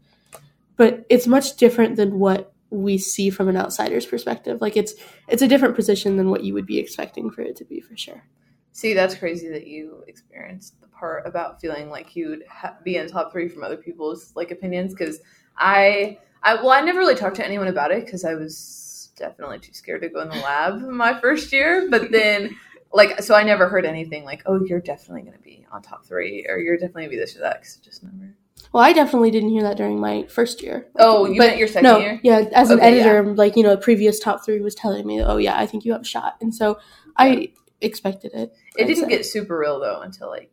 But 0.77 1.05
it's 1.09 1.27
much 1.27 1.57
different 1.57 1.97
than 1.97 2.19
what 2.19 2.53
we 2.69 2.97
see 2.97 3.29
from 3.29 3.49
an 3.49 3.57
outsider's 3.57 4.05
perspective. 4.05 4.61
Like 4.61 4.77
it's 4.77 4.93
it's 5.27 5.41
a 5.41 5.47
different 5.47 5.75
position 5.75 6.17
than 6.17 6.29
what 6.29 6.43
you 6.43 6.53
would 6.53 6.65
be 6.65 6.79
expecting 6.79 7.29
for 7.29 7.41
it 7.41 7.55
to 7.57 7.65
be 7.65 7.81
for 7.81 7.97
sure. 7.97 8.23
See, 8.71 8.93
that's 8.93 9.15
crazy 9.15 9.49
that 9.49 9.67
you 9.67 10.03
experienced 10.07 10.79
the 10.79 10.87
part 10.87 11.27
about 11.27 11.59
feeling 11.59 11.89
like 11.89 12.15
you'd 12.15 12.43
ha- 12.49 12.77
be 12.83 12.95
in 12.95 13.09
top 13.09 13.31
three 13.31 13.49
from 13.49 13.63
other 13.63 13.77
people's 13.77 14.31
like 14.35 14.51
opinions. 14.51 14.93
Because 14.93 15.19
I, 15.59 16.17
I 16.41 16.55
well, 16.55 16.71
I 16.71 16.81
never 16.81 16.99
really 16.99 17.15
talked 17.15 17.35
to 17.35 17.45
anyone 17.45 17.67
about 17.67 17.91
it 17.91 18.05
because 18.05 18.25
I 18.25 18.33
was 18.35 19.11
definitely 19.15 19.59
too 19.59 19.73
scared 19.73 20.01
to 20.01 20.09
go 20.09 20.21
in 20.21 20.29
the 20.29 20.35
lab 20.35 20.79
my 20.89 21.19
first 21.19 21.51
year. 21.51 21.87
But 21.91 22.11
then, 22.11 22.55
like, 22.93 23.21
so 23.21 23.35
I 23.35 23.43
never 23.43 23.67
heard 23.67 23.85
anything 23.85 24.23
like, 24.23 24.41
"Oh, 24.45 24.63
you're 24.63 24.79
definitely 24.79 25.21
going 25.21 25.37
to 25.37 25.43
be 25.43 25.65
on 25.71 25.81
top 25.81 26.05
three, 26.05 26.45
or 26.49 26.57
you're 26.57 26.77
definitely 26.77 27.03
going 27.03 27.11
to 27.11 27.17
be 27.17 27.19
this 27.19 27.35
or 27.35 27.41
that." 27.41 27.59
Because 27.59 27.75
just 27.77 28.03
never. 28.03 28.33
Well, 28.73 28.83
I 28.83 28.93
definitely 28.93 29.31
didn't 29.31 29.49
hear 29.49 29.63
that 29.63 29.77
during 29.77 29.99
my 29.99 30.25
first 30.27 30.61
year. 30.61 30.87
Oh, 30.97 31.25
you 31.25 31.39
meant 31.39 31.57
your 31.57 31.67
second 31.67 31.83
no, 31.83 31.99
year? 31.99 32.19
Yeah, 32.23 32.45
as 32.53 32.69
an 32.69 32.79
Okay, 32.79 32.99
editor, 32.99 33.33
like 33.33 33.55
you 33.55 33.63
know, 33.63 33.73
a 33.73 33.77
previous 33.77 34.19
top 34.19 34.45
three 34.45 34.61
was 34.61 34.75
telling 34.75 35.05
me, 35.05 35.21
"Oh 35.21 35.37
yeah, 35.37 35.57
I 35.57 35.65
think 35.65 35.85
you 35.85 35.91
have 35.91 36.01
a 36.01 36.05
shot," 36.05 36.35
and 36.41 36.53
so 36.53 36.79
I 37.17 37.51
expected 37.81 38.33
it. 38.33 38.53
It 38.77 38.83
I'd 38.83 38.87
didn't 38.87 39.03
say. 39.03 39.09
get 39.09 39.25
super 39.25 39.57
real 39.57 39.79
though 39.79 40.01
until 40.01 40.29
like 40.29 40.51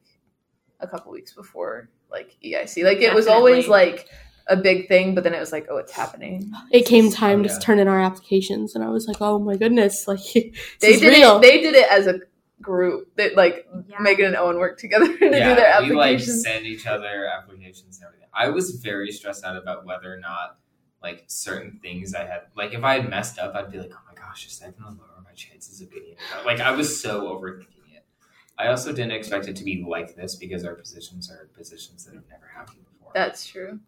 a 0.80 0.86
couple 0.86 1.12
weeks 1.12 1.32
before 1.32 1.88
like 2.10 2.36
EIC. 2.44 2.84
Like 2.84 2.98
it 2.98 3.14
was 3.14 3.26
always 3.26 3.68
like 3.68 4.08
a 4.48 4.56
big 4.56 4.86
thing, 4.88 5.14
but 5.14 5.24
then 5.24 5.34
it 5.34 5.40
was 5.40 5.50
like, 5.52 5.66
oh, 5.70 5.76
it's 5.76 5.92
happening. 5.92 6.52
It 6.70 6.86
came 6.86 7.10
time 7.10 7.40
Oh, 7.40 7.44
to 7.44 7.48
yeah. 7.48 7.58
turn 7.58 7.78
in 7.78 7.88
our 7.88 8.00
applications, 8.00 8.74
and 8.74 8.84
I 8.84 8.88
was 8.90 9.06
like, 9.08 9.16
"Oh 9.20 9.38
my 9.38 9.56
goodness!" 9.56 10.06
Like 10.06 10.20
They 10.34 10.52
did 10.98 11.02
real. 11.16 11.38
it. 11.38 11.42
They 11.42 11.60
did 11.60 11.74
it 11.74 11.90
as 11.90 12.06
a 12.06 12.20
group. 12.62 13.08
That 13.16 13.34
like 13.36 13.66
Yeah. 13.88 13.96
Megan 14.00 14.26
and 14.26 14.36
Owen 14.36 14.58
worked 14.58 14.80
together 14.80 15.06
to 15.12 15.18
do 15.18 15.30
their 15.30 15.40
yeah, 15.40 15.80
we 15.80 15.90
like 15.92 16.14
applications. 16.16 16.42
send 16.44 16.64
each 16.66 16.86
other 16.86 17.26
applications 17.26 17.98
and 17.98 18.06
everything. 18.06 18.28
I 18.32 18.48
was 18.50 18.70
very 18.82 19.10
stressed 19.10 19.44
out 19.44 19.56
about 19.56 19.84
whether 19.84 20.12
or 20.12 20.18
not 20.18 20.58
like 21.02 21.24
certain 21.26 21.78
things 21.82 22.14
I 22.14 22.24
had 22.26 22.42
like 22.56 22.72
if 22.72 22.82
I 22.84 22.94
had 23.00 23.08
messed 23.10 23.38
up, 23.38 23.54
I'd 23.54 23.70
be 23.72 23.78
like, 23.78 23.92
oh 23.92 24.00
my 24.08 24.14
gosh, 24.14 24.46
is 24.46 24.58
that 24.60 24.78
gonna 24.78 24.96
lower 24.96 25.22
my 25.24 25.32
chances 25.32 25.80
of 25.80 25.90
getting 25.92 26.10
it? 26.12 26.18
Like 26.44 26.60
I 26.60 26.70
was 26.70 27.00
so 27.00 27.22
overthinking 27.36 27.94
it. 27.94 28.04
I 28.58 28.68
also 28.68 28.92
didn't 28.92 29.12
expect 29.12 29.48
it 29.48 29.56
to 29.56 29.64
be 29.64 29.84
like 29.86 30.14
this 30.16 30.34
because 30.36 30.64
our 30.64 30.74
positions 30.74 31.30
are 31.30 31.48
positions 31.56 32.04
that 32.06 32.14
have 32.14 32.24
never 32.30 32.46
happened 32.54 32.78
before. 32.92 33.10
That's 33.14 33.46
true. 33.46 33.80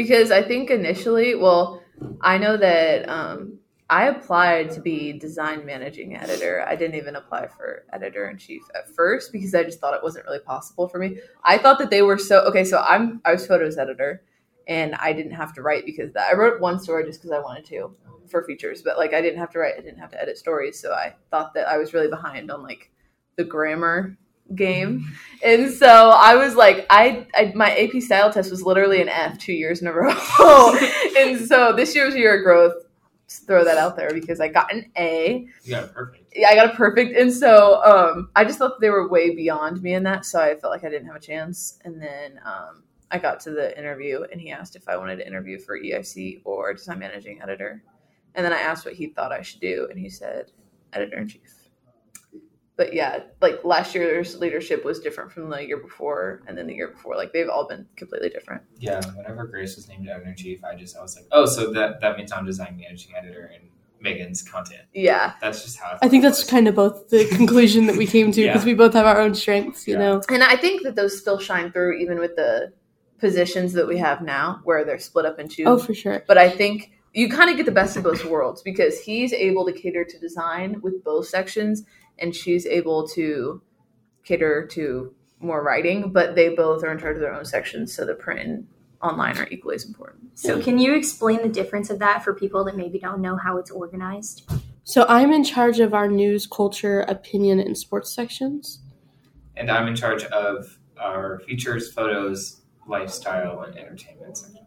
Because 0.00 0.30
I 0.30 0.42
think 0.42 0.70
initially, 0.70 1.34
well, 1.34 1.82
I 2.22 2.38
know 2.38 2.56
that 2.56 3.06
um, 3.06 3.58
I 3.90 4.06
applied 4.06 4.70
to 4.70 4.80
be 4.80 5.12
design 5.12 5.66
managing 5.66 6.16
editor. 6.16 6.64
I 6.66 6.74
didn't 6.74 6.94
even 6.94 7.16
apply 7.16 7.48
for 7.48 7.84
editor 7.92 8.30
in 8.30 8.38
chief 8.38 8.62
at 8.74 8.88
first 8.88 9.30
because 9.30 9.54
I 9.54 9.62
just 9.62 9.78
thought 9.78 9.92
it 9.92 10.02
wasn't 10.02 10.24
really 10.24 10.38
possible 10.38 10.88
for 10.88 10.98
me. 10.98 11.18
I 11.44 11.58
thought 11.58 11.78
that 11.80 11.90
they 11.90 12.00
were 12.00 12.16
so 12.16 12.38
okay. 12.44 12.64
So 12.64 12.78
I'm 12.78 13.20
I 13.26 13.32
was 13.32 13.46
photos 13.46 13.76
editor, 13.76 14.22
and 14.66 14.94
I 14.94 15.12
didn't 15.12 15.32
have 15.32 15.52
to 15.56 15.60
write 15.60 15.84
because 15.84 16.14
that 16.14 16.28
I 16.30 16.34
wrote 16.34 16.62
one 16.62 16.80
story 16.80 17.04
just 17.04 17.20
because 17.20 17.36
I 17.36 17.40
wanted 17.40 17.66
to 17.66 17.94
for 18.30 18.42
features, 18.44 18.80
but 18.80 18.96
like 18.96 19.12
I 19.12 19.20
didn't 19.20 19.38
have 19.38 19.50
to 19.50 19.58
write. 19.58 19.74
I 19.76 19.82
didn't 19.82 19.98
have 19.98 20.12
to 20.12 20.22
edit 20.22 20.38
stories, 20.38 20.80
so 20.80 20.94
I 20.94 21.14
thought 21.30 21.52
that 21.52 21.68
I 21.68 21.76
was 21.76 21.92
really 21.92 22.08
behind 22.08 22.50
on 22.50 22.62
like 22.62 22.90
the 23.36 23.44
grammar 23.44 24.16
game. 24.54 25.06
And 25.42 25.70
so 25.72 26.10
I 26.10 26.36
was 26.36 26.54
like, 26.54 26.86
I, 26.90 27.26
I 27.34 27.52
my 27.54 27.74
AP 27.76 28.02
style 28.02 28.32
test 28.32 28.50
was 28.50 28.62
literally 28.62 29.00
an 29.00 29.08
F 29.08 29.38
two 29.38 29.52
years 29.52 29.80
in 29.80 29.88
a 29.88 29.92
row. 29.92 30.10
and 31.18 31.40
so 31.40 31.72
this 31.74 31.94
year 31.94 32.06
was 32.06 32.14
a 32.14 32.18
year 32.18 32.38
of 32.38 32.44
growth. 32.44 32.74
Just 33.28 33.46
throw 33.46 33.64
that 33.64 33.78
out 33.78 33.96
there 33.96 34.12
because 34.12 34.40
I 34.40 34.48
got 34.48 34.72
an 34.72 34.90
A. 34.98 35.46
You 35.62 35.70
got 35.70 35.84
it 35.84 35.94
perfect. 35.94 36.32
Yeah, 36.34 36.48
I 36.48 36.54
got 36.56 36.74
a 36.74 36.76
perfect. 36.76 37.16
And 37.16 37.32
so 37.32 37.82
um, 37.84 38.28
I 38.34 38.44
just 38.44 38.58
thought 38.58 38.80
they 38.80 38.90
were 38.90 39.08
way 39.08 39.34
beyond 39.34 39.82
me 39.82 39.94
in 39.94 40.02
that. 40.02 40.24
So 40.24 40.40
I 40.40 40.56
felt 40.56 40.72
like 40.72 40.84
I 40.84 40.88
didn't 40.88 41.06
have 41.06 41.16
a 41.16 41.20
chance. 41.20 41.78
And 41.84 42.02
then 42.02 42.40
um, 42.44 42.82
I 43.10 43.18
got 43.18 43.38
to 43.40 43.52
the 43.52 43.76
interview 43.78 44.24
and 44.32 44.40
he 44.40 44.50
asked 44.50 44.74
if 44.74 44.88
I 44.88 44.96
wanted 44.96 45.16
to 45.16 45.26
interview 45.26 45.60
for 45.60 45.78
EIC 45.78 46.42
or 46.44 46.74
design 46.74 46.98
managing 46.98 47.40
editor. 47.40 47.84
And 48.34 48.44
then 48.44 48.52
I 48.52 48.60
asked 48.60 48.84
what 48.84 48.94
he 48.94 49.06
thought 49.06 49.30
I 49.32 49.42
should 49.42 49.60
do. 49.60 49.86
And 49.90 49.98
he 49.98 50.08
said, 50.08 50.50
editor 50.92 51.18
in 51.18 51.28
chief 51.28 51.59
but 52.80 52.94
yeah, 52.94 53.24
like 53.42 53.62
last 53.62 53.94
year's 53.94 54.38
leadership 54.38 54.86
was 54.86 55.00
different 55.00 55.30
from 55.30 55.50
the 55.50 55.58
year 55.66 55.76
before, 55.76 56.40
and 56.46 56.56
then 56.56 56.66
the 56.66 56.74
year 56.74 56.88
before. 56.88 57.14
Like 57.14 57.30
they've 57.34 57.48
all 57.50 57.68
been 57.68 57.86
completely 57.94 58.30
different. 58.30 58.62
Yeah, 58.78 59.02
whenever 59.16 59.46
Grace 59.46 59.76
was 59.76 59.86
named 59.86 60.08
editor 60.08 60.30
in 60.30 60.34
chief, 60.34 60.64
I 60.64 60.74
just 60.76 60.96
I 60.96 61.02
was 61.02 61.14
like, 61.14 61.26
oh, 61.30 61.44
so 61.44 61.70
that 61.72 62.00
that 62.00 62.16
means 62.16 62.32
I'm 62.32 62.46
design 62.46 62.78
managing 62.80 63.14
editor 63.14 63.52
and 63.54 63.64
Megan's 64.00 64.40
content. 64.42 64.84
Yeah, 64.94 65.34
That's 65.42 65.62
just 65.62 65.78
how 65.78 65.98
I 66.00 66.08
think 66.08 66.22
that's 66.22 66.42
kind 66.48 66.66
of 66.68 66.74
both 66.74 67.10
the 67.10 67.26
conclusion 67.36 67.84
that 67.86 67.96
we 67.96 68.06
came 68.06 68.32
to 68.32 68.40
because 68.46 68.62
Yeah. 68.62 68.72
we 68.72 68.72
both 68.72 68.94
have 68.94 69.04
our 69.04 69.20
own 69.20 69.34
strengths, 69.34 69.86
you 69.86 69.92
Yeah. 69.92 70.00
know. 70.00 70.22
and 70.30 70.42
I 70.42 70.56
think 70.56 70.82
that 70.84 70.96
those 70.96 71.18
still 71.20 71.38
shine 71.38 71.70
through 71.72 71.98
even 71.98 72.18
with 72.18 72.34
the 72.34 72.72
positions 73.18 73.74
that 73.74 73.86
we 73.86 73.98
have 73.98 74.22
now, 74.22 74.60
where 74.64 74.86
they're 74.86 74.98
split 74.98 75.26
up 75.26 75.38
into. 75.38 75.64
Oh, 75.66 75.76
for 75.78 75.92
sure. 75.92 76.24
but 76.26 76.38
I 76.38 76.48
think 76.48 76.92
you 77.12 77.28
kind 77.28 77.50
of 77.50 77.56
get 77.58 77.66
the 77.66 77.72
best 77.72 77.96
of 77.98 78.04
both 78.04 78.24
worlds 78.24 78.62
because 78.62 79.00
he's 79.00 79.32
able 79.34 79.66
to 79.66 79.72
cater 79.72 80.04
to 80.04 80.18
design 80.18 80.80
with 80.80 81.02
both 81.04 81.26
sections, 81.26 81.82
and 82.20 82.34
she's 82.34 82.66
able 82.66 83.08
to 83.08 83.62
cater 84.24 84.66
to 84.72 85.14
more 85.40 85.62
writing. 85.62 86.12
But 86.12 86.34
they 86.34 86.50
both 86.50 86.84
are 86.84 86.92
in 86.92 86.98
charge 86.98 87.16
of 87.16 87.20
their 87.20 87.34
own 87.34 87.44
sections, 87.44 87.94
so 87.94 88.04
the 88.04 88.14
print 88.14 88.40
and 88.40 88.66
online 89.02 89.38
are 89.38 89.48
equally 89.50 89.76
as 89.76 89.84
important. 89.84 90.38
So, 90.38 90.60
can 90.60 90.78
you 90.78 90.94
explain 90.94 91.42
the 91.42 91.48
difference 91.48 91.90
of 91.90 91.98
that 92.00 92.22
for 92.22 92.34
people 92.34 92.64
that 92.64 92.76
maybe 92.76 92.98
don't 92.98 93.20
know 93.20 93.36
how 93.36 93.56
it's 93.56 93.70
organized? 93.70 94.50
So 94.84 95.06
I'm 95.08 95.32
in 95.32 95.44
charge 95.44 95.78
of 95.78 95.94
our 95.94 96.08
news, 96.08 96.46
culture, 96.46 97.02
opinion, 97.02 97.60
and 97.60 97.76
sports 97.78 98.12
sections. 98.14 98.80
and 99.56 99.70
I'm 99.70 99.86
in 99.86 99.94
charge 99.94 100.24
of 100.24 100.78
our 100.98 101.40
features, 101.40 101.92
photos, 101.92 102.62
lifestyle, 102.88 103.60
and 103.62 103.76
entertainment 103.76 104.36
section. 104.36 104.59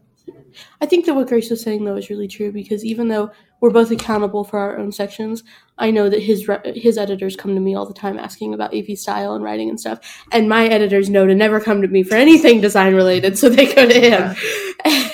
I 0.80 0.86
think 0.86 1.06
that 1.06 1.14
what 1.14 1.28
Grace 1.28 1.50
was 1.50 1.62
saying 1.62 1.84
though 1.84 1.96
is 1.96 2.10
really 2.10 2.28
true 2.28 2.52
because 2.52 2.84
even 2.84 3.08
though 3.08 3.30
we're 3.60 3.70
both 3.70 3.90
accountable 3.90 4.44
for 4.44 4.58
our 4.58 4.78
own 4.78 4.92
sections, 4.92 5.42
I 5.78 5.90
know 5.90 6.08
that 6.08 6.22
his 6.22 6.48
re- 6.48 6.60
his 6.76 6.98
editors 6.98 7.36
come 7.36 7.54
to 7.54 7.60
me 7.60 7.74
all 7.74 7.86
the 7.86 7.94
time 7.94 8.18
asking 8.18 8.54
about 8.54 8.74
AP 8.74 8.96
style 8.96 9.34
and 9.34 9.44
writing 9.44 9.68
and 9.68 9.78
stuff, 9.78 10.00
and 10.32 10.48
my 10.48 10.66
editors 10.66 11.10
know 11.10 11.26
to 11.26 11.34
never 11.34 11.60
come 11.60 11.82
to 11.82 11.88
me 11.88 12.02
for 12.02 12.14
anything 12.14 12.60
design 12.60 12.94
related, 12.94 13.38
so 13.38 13.48
they 13.48 13.72
go 13.72 13.86
to 13.86 14.00
him. 14.00 14.36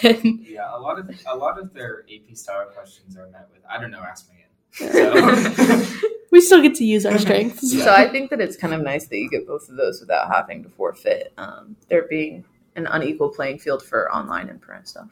And 0.03 0.47
Yeah, 0.47 0.75
a 0.75 0.79
lot 0.79 0.99
of 0.99 1.11
a 1.27 1.37
lot 1.37 1.59
of 1.59 1.73
their 1.75 2.05
AP 2.13 2.37
style 2.37 2.67
questions 2.67 3.17
are 3.17 3.29
met 3.29 3.49
with 3.53 3.63
I 3.69 3.81
don't 3.81 3.91
know, 3.91 4.03
ask 4.03 4.29
Megan. 4.29 4.41
So 4.73 5.97
we 6.31 6.41
still 6.41 6.63
get 6.63 6.75
to 6.77 6.85
use 6.85 7.07
our 7.07 7.19
strengths. 7.19 7.73
So 7.73 7.93
I 7.93 8.09
think 8.09 8.31
that 8.31 8.41
it's 8.41 8.57
kind 8.57 8.75
of 8.75 8.83
nice 8.83 9.07
that 9.09 9.17
you 9.17 9.29
get 9.29 9.47
both 9.47 9.69
of 9.69 9.77
those 9.77 10.01
without 10.01 10.33
having 10.33 10.63
to 10.63 10.69
forfeit 10.69 11.33
um, 11.39 11.77
there 11.89 12.07
being 12.09 12.45
an 12.81 12.87
unequal 12.87 13.31
playing 13.31 13.59
field 13.59 13.83
for 13.83 14.13
online 14.13 14.49
and 14.49 14.61
print 14.61 14.89
stuff. 14.89 15.11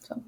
So, 0.00 0.22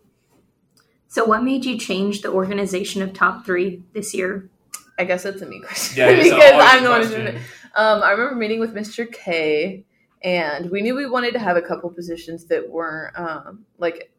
so 1.08 1.24
what 1.24 1.42
made 1.42 1.64
you 1.64 1.78
change 1.78 2.22
the 2.22 2.30
organization 2.30 3.02
of 3.02 3.12
top 3.12 3.46
three 3.46 3.82
this 3.92 4.14
year? 4.14 4.50
I 4.98 5.04
guess 5.04 5.22
that's 5.22 5.40
a 5.40 5.46
me 5.46 5.60
question 5.60 5.98
yeah, 5.98 6.14
because 6.22 6.52
I'm 6.54 6.84
the 6.84 6.90
one 6.90 7.00
who's 7.00 7.10
doing 7.10 7.26
it. 7.28 7.36
Um, 7.74 8.02
I 8.02 8.10
remember 8.10 8.34
meeting 8.34 8.60
with 8.60 8.74
Mr. 8.74 9.10
K, 9.10 9.84
and 10.22 10.70
we 10.70 10.82
knew 10.82 10.94
we 10.94 11.08
wanted 11.08 11.32
to 11.32 11.38
have 11.38 11.56
a 11.56 11.62
couple 11.62 11.88
positions 11.90 12.44
that 12.46 12.68
weren't 12.68 13.18
um, 13.18 13.64
like 13.78 14.12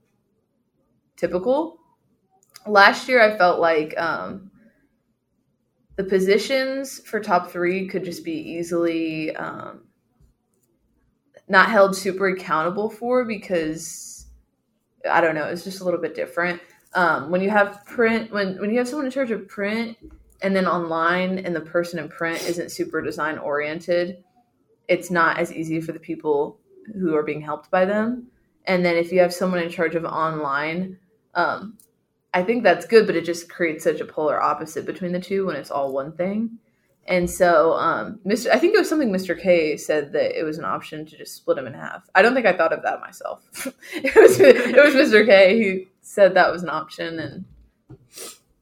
typical. 1.18 1.80
Last 2.66 3.08
year, 3.08 3.22
I 3.22 3.38
felt 3.38 3.60
like 3.60 4.00
um, 4.00 4.50
the 5.98 6.04
positions 6.04 7.00
for 7.00 7.20
top 7.20 7.52
three 7.52 7.88
could 7.88 8.04
just 8.04 8.24
be 8.24 8.34
easily 8.34 9.36
um, 9.36 9.84
not 11.52 11.70
held 11.70 11.96
super 11.96 12.30
accountable 12.30 12.90
for 12.90 13.26
because 13.26 14.26
I 15.10 15.20
don't 15.20 15.36
know, 15.36 15.46
it's 15.46 15.66
just 15.66 15.82
a 15.82 15.84
little 15.84 16.00
bit 16.00 16.16
different. 16.16 16.62
Um, 16.94 17.30
when 17.30 17.42
you 17.42 17.50
have 17.50 17.86
print, 17.86 18.32
when 18.32 18.58
when 18.60 18.72
you 18.72 18.78
have 18.78 18.88
someone 18.88 19.06
in 19.06 19.12
charge 19.12 19.32
of 19.32 19.48
print 19.48 19.98
and 20.42 20.56
then 20.56 20.66
online, 20.66 21.40
and 21.40 21.54
the 21.56 21.62
person 21.62 22.00
in 22.00 22.08
print 22.08 22.42
isn't 22.48 22.72
super 22.72 23.02
design 23.02 23.38
oriented, 23.38 24.24
it's 24.88 25.12
not 25.12 25.40
as 25.40 25.54
easy 25.54 25.82
for 25.82 25.92
the 25.92 26.00
people 26.00 26.58
who 26.94 27.16
are 27.16 27.24
being 27.24 27.42
helped 27.42 27.70
by 27.70 27.84
them. 27.86 28.28
And 28.66 28.86
then 28.86 28.96
if 28.96 29.12
you 29.12 29.20
have 29.20 29.34
someone 29.34 29.62
in 29.62 29.70
charge 29.70 29.96
of 29.96 30.06
online, 30.06 30.98
um, 31.36 31.78
I 32.34 32.44
think 32.44 32.64
that's 32.64 32.86
good, 32.86 33.06
but 33.08 33.16
it 33.16 33.26
just 33.26 33.50
creates 33.50 33.84
such 33.84 34.00
a 34.00 34.06
polar 34.06 34.42
opposite 34.42 34.86
between 34.86 35.12
the 35.12 35.20
two 35.20 35.48
when 35.48 35.58
it's 35.58 35.72
all 35.72 35.92
one 35.92 36.14
thing. 36.14 36.60
And 37.08 37.30
so, 37.30 37.74
um, 37.74 38.20
Mr. 38.26 38.52
I 38.52 38.60
think 38.60 38.76
it 38.76 38.80
was 38.80 38.88
something 38.88 39.12
Mr. 39.12 39.40
K 39.40 39.76
said 39.76 40.14
that 40.14 40.38
it 40.38 40.44
was 40.44 40.58
an 40.58 40.66
option 40.66 41.06
to 41.06 41.18
just 41.18 41.36
split 41.36 41.58
them 41.58 41.68
in 41.68 41.74
half. 41.74 42.08
I 42.14 42.22
don't 42.22 42.36
think 42.36 42.46
I 42.46 42.54
thought 42.54 42.74
of 42.74 42.84
that 42.84 43.02
myself. 43.02 43.44
it 43.94 44.16
was 44.16 44.40
it 44.40 44.76
was 44.76 44.94
Mr. 44.94 45.26
K 45.26 45.62
who 45.62 45.86
said 46.02 46.36
that 46.36 46.52
was 46.52 46.64
an 46.64 46.70
option, 46.70 47.20
and 47.20 47.46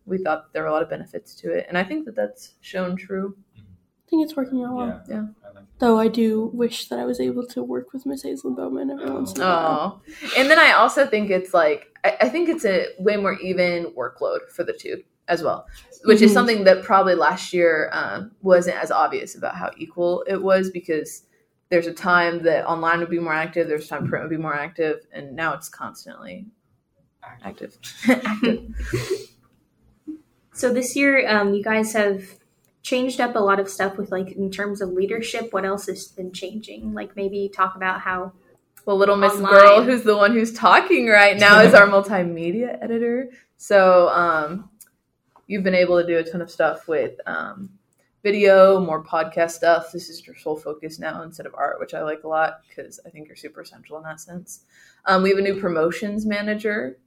we 0.05 0.17
thought 0.17 0.53
there 0.53 0.63
were 0.63 0.69
a 0.69 0.71
lot 0.71 0.81
of 0.81 0.89
benefits 0.89 1.35
to 1.35 1.51
it. 1.51 1.65
And 1.67 1.77
I 1.77 1.83
think 1.83 2.05
that 2.05 2.15
that's 2.15 2.55
shown 2.61 2.95
true. 2.95 3.35
I 3.57 4.09
think 4.09 4.23
it's 4.23 4.35
working 4.35 4.63
out 4.63 4.73
well. 4.73 5.01
Yeah. 5.07 5.25
I 5.45 5.59
Though 5.77 5.99
I 5.99 6.07
do 6.07 6.49
wish 6.53 6.87
that 6.87 6.99
I 6.99 7.05
was 7.05 7.19
able 7.19 7.45
to 7.47 7.63
work 7.63 7.93
with 7.93 8.05
Miss 8.05 8.25
Aislinn 8.25 8.55
Bowman 8.55 8.89
every 8.89 9.11
once 9.11 9.33
in 9.33 9.41
a 9.41 9.45
while. 9.45 10.01
Oh, 10.03 10.31
and 10.37 10.49
then 10.49 10.59
I 10.59 10.71
also 10.71 11.05
think 11.05 11.29
it's 11.29 11.53
like 11.53 11.87
I, 12.03 12.17
I 12.21 12.29
think 12.29 12.49
it's 12.49 12.65
a 12.65 12.87
way 12.99 13.17
more 13.17 13.39
even 13.39 13.93
workload 13.97 14.49
for 14.49 14.63
the 14.63 14.73
two 14.73 15.03
as 15.29 15.41
well, 15.41 15.65
which 16.03 16.21
is 16.21 16.31
Mhm. 16.31 16.33
something 16.33 16.63
that 16.65 16.83
probably 16.83 17.15
last 17.15 17.53
year 17.53 17.89
um, 17.93 18.31
wasn't 18.41 18.75
as 18.77 18.91
obvious 18.91 19.35
about 19.35 19.55
how 19.55 19.71
equal 19.77 20.23
it 20.27 20.41
was 20.41 20.69
because 20.71 21.23
there's 21.69 21.87
a 21.87 21.93
time 21.93 22.43
that 22.43 22.65
online 22.67 22.99
would 22.99 23.09
be 23.09 23.19
more 23.19 23.33
active, 23.33 23.67
there's 23.69 23.87
time 23.87 24.07
print 24.07 24.23
would 24.25 24.35
be 24.35 24.41
more 24.41 24.55
active, 24.55 25.05
and 25.13 25.35
now 25.35 25.53
it's 25.53 25.69
constantly 25.69 26.47
active. 27.43 27.77
active. 28.09 28.65
So 30.53 30.73
this 30.73 30.95
year, 30.95 31.25
um, 31.29 31.53
you 31.53 31.63
guys 31.63 31.93
have 31.93 32.23
changed 32.81 33.21
up 33.21 33.35
a 33.35 33.39
lot 33.39 33.59
of 33.59 33.69
stuff 33.69 33.97
with 33.97 34.11
like 34.11 34.33
in 34.33 34.51
terms 34.51 34.81
of 34.81 34.89
leadership. 34.89 35.53
What 35.53 35.63
else 35.63 35.85
has 35.85 36.07
been 36.09 36.33
changing? 36.33 36.93
Like 36.93 37.15
maybe 37.15 37.49
talk 37.53 37.75
about 37.75 38.01
how 38.01 38.33
Well, 38.85 38.97
little 38.97 39.15
Miss 39.15 39.33
Online. 39.33 39.51
Girl, 39.51 39.83
who's 39.83 40.03
the 40.03 40.17
one 40.17 40.33
who's 40.33 40.51
talking 40.51 41.07
right 41.07 41.37
now, 41.37 41.61
is 41.61 41.73
our 41.73 41.87
multimedia 41.95 42.77
editor. 42.83 43.29
So 43.57 44.09
um, 44.09 44.68
you've 45.49 45.63
been 45.63 45.75
able 45.75 45.99
to 45.99 46.07
do 46.07 46.19
a 46.19 46.23
ton 46.23 46.41
of 46.41 46.51
stuff 46.51 46.87
with 46.87 47.19
um, 47.25 47.69
video, 48.21 48.79
more 48.79 49.03
podcast 49.03 49.51
stuff. 49.51 49.91
This 49.91 50.07
is 50.07 50.25
your 50.25 50.35
sole 50.35 50.55
focus 50.55 50.99
now 50.99 51.23
instead 51.23 51.47
of 51.47 51.55
art, 51.55 51.79
which 51.79 51.95
I 51.95 52.03
like 52.03 52.23
a 52.23 52.27
lot 52.27 52.61
because 52.69 52.99
I 53.05 53.09
think 53.09 53.27
you're 53.27 53.35
super 53.35 53.61
essential 53.61 53.97
in 53.97 54.03
that 54.03 54.21
sense. 54.21 54.61
Um, 55.05 55.23
we 55.23 55.29
have 55.29 55.39
a 55.39 55.41
new 55.41 55.59
promotions 55.59 56.23
manager, 56.25 56.99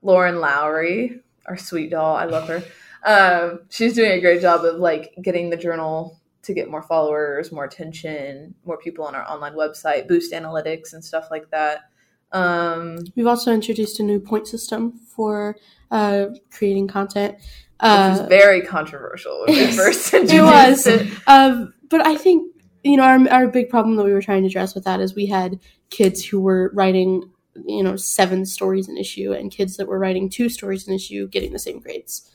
Lauren 0.00 0.40
Lowry, 0.40 1.20
our 1.46 1.56
sweet 1.56 1.90
doll. 1.90 2.14
I 2.14 2.24
love 2.24 2.46
her. 2.48 2.62
Um, 3.04 3.62
she's 3.68 3.94
doing 3.94 4.12
a 4.12 4.20
great 4.20 4.40
job 4.40 4.64
of 4.64 4.76
like 4.76 5.12
getting 5.20 5.50
the 5.50 5.56
journal 5.56 6.20
to 6.42 6.54
get 6.54 6.70
more 6.70 6.82
followers, 6.82 7.50
more 7.50 7.64
attention, 7.64 8.54
more 8.64 8.78
people 8.78 9.04
on 9.04 9.16
our 9.16 9.28
online 9.28 9.54
website, 9.54 10.06
boost 10.06 10.32
analytics 10.32 10.92
and 10.92 11.04
stuff 11.04 11.28
like 11.32 11.50
that. 11.50 11.90
Um, 12.32 12.98
We've 13.14 13.26
also 13.26 13.52
introduced 13.52 14.00
a 14.00 14.02
new 14.02 14.20
point 14.20 14.46
system 14.48 14.92
for 15.14 15.56
uh, 15.90 16.26
creating 16.50 16.88
content. 16.88 17.34
which 17.36 17.44
Uh, 17.80 18.16
was 18.20 18.28
very 18.28 18.62
controversial 18.62 19.44
when 19.46 19.56
we 19.56 19.72
first 19.76 20.12
it 20.14 20.22
introduced 20.22 20.86
was. 20.86 20.86
it. 20.86 21.08
Um, 21.26 21.74
but 21.88 22.06
I 22.06 22.16
think 22.16 22.50
you 22.84 22.96
know 22.96 23.04
our 23.04 23.28
our 23.30 23.48
big 23.48 23.68
problem 23.68 23.96
that 23.96 24.04
we 24.04 24.12
were 24.12 24.22
trying 24.22 24.42
to 24.42 24.48
address 24.48 24.74
with 24.74 24.84
that 24.84 25.00
is 25.00 25.14
we 25.14 25.26
had 25.26 25.60
kids 25.90 26.24
who 26.24 26.40
were 26.40 26.70
writing 26.74 27.30
you 27.66 27.82
know 27.82 27.96
seven 27.96 28.46
stories 28.46 28.88
an 28.88 28.96
issue 28.96 29.32
and 29.32 29.50
kids 29.50 29.76
that 29.76 29.86
were 29.86 29.98
writing 29.98 30.30
two 30.30 30.48
stories 30.48 30.88
an 30.88 30.94
issue 30.94 31.28
getting 31.28 31.52
the 31.52 31.58
same 31.58 31.78
grades 31.80 32.30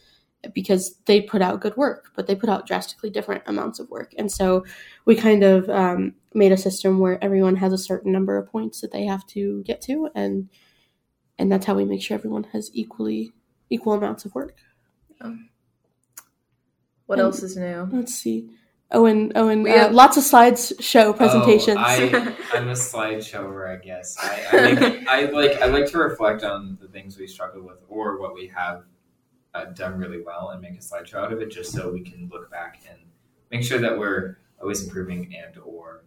because 0.53 0.96
they 1.06 1.20
put 1.22 1.41
out 1.41 1.60
good 1.62 1.75
work 1.75 2.12
but 2.15 2.27
they 2.27 2.36
put 2.36 2.50
out 2.50 2.65
drastically 2.67 3.10
different 3.10 3.44
amounts 3.48 3.79
of 3.79 3.89
work 3.89 4.13
and 4.17 4.32
so 4.32 4.63
we 5.06 5.15
kind 5.15 5.44
of 5.44 5.70
um, 5.70 6.13
made 6.34 6.51
a 6.51 6.58
system 6.58 7.00
where 7.00 7.22
everyone 7.24 7.56
has 7.56 7.74
a 7.74 7.77
certain 7.77 8.12
number 8.12 8.38
of 8.38 8.48
points 8.51 8.82
that 8.82 8.91
they 8.91 9.06
have 9.06 9.25
to 9.27 9.63
get 9.63 9.82
to 9.82 10.10
and 10.15 10.50
and 11.39 11.51
that's 11.51 11.65
how 11.65 11.74
we 11.75 11.86
make 11.86 12.01
sure 12.01 12.15
everyone 12.15 12.44
has 12.53 12.70
equally 12.74 13.32
equal 13.70 13.94
amounts 13.94 14.25
of 14.25 14.34
work 14.36 14.56
What 17.06 17.20
And- 17.20 17.25
else 17.25 17.41
is 17.44 17.56
new? 17.58 17.88
let's 17.91 18.13
see 18.13 18.50
owen 18.91 19.32
owen 19.36 19.63
We 19.63 19.72
uh, 19.72 19.77
have- 19.79 19.91
lots 19.94 20.17
of 20.17 20.24
slides 20.24 20.72
show 20.79 21.13
presentations 21.13 21.77
Oh, 21.77 21.82
I, 21.82 22.34
I'm 22.53 22.70
a 22.70 22.74
slideshower, 22.74 23.70
I 23.75 23.84
guess. 23.84 24.15
I, 24.22 24.46
I, 24.51 24.72
like, 24.72 25.08
I 25.08 25.22
like 25.32 25.62
I 25.62 25.65
like 25.65 25.88
to 25.91 25.98
reflect 25.98 26.44
on 26.44 26.77
the 26.79 26.88
things 26.88 27.17
we 27.17 27.27
struggle 27.27 27.63
with 27.63 27.82
or 27.89 28.20
what 28.20 28.34
we 28.34 28.48
have 28.56 28.84
uh, 29.58 29.66
done 29.66 29.98
really 29.98 30.22
well 30.22 30.50
and 30.50 30.62
make 30.62 30.74
a 30.74 30.78
slideshow 30.78 31.16
out 31.16 31.34
of 31.34 31.42
it, 31.42 31.52
just 31.52 31.72
so 31.72 31.92
we 31.92 32.02
can 32.02 32.30
look 32.32 32.50
back 32.52 32.82
and 32.89 33.00
make 33.52 33.63
sure 33.63 33.80
that 33.80 33.98
we're 33.98 34.38
always 34.62 34.84
improving 34.84 35.34
and 35.36 35.58
or 35.63 36.04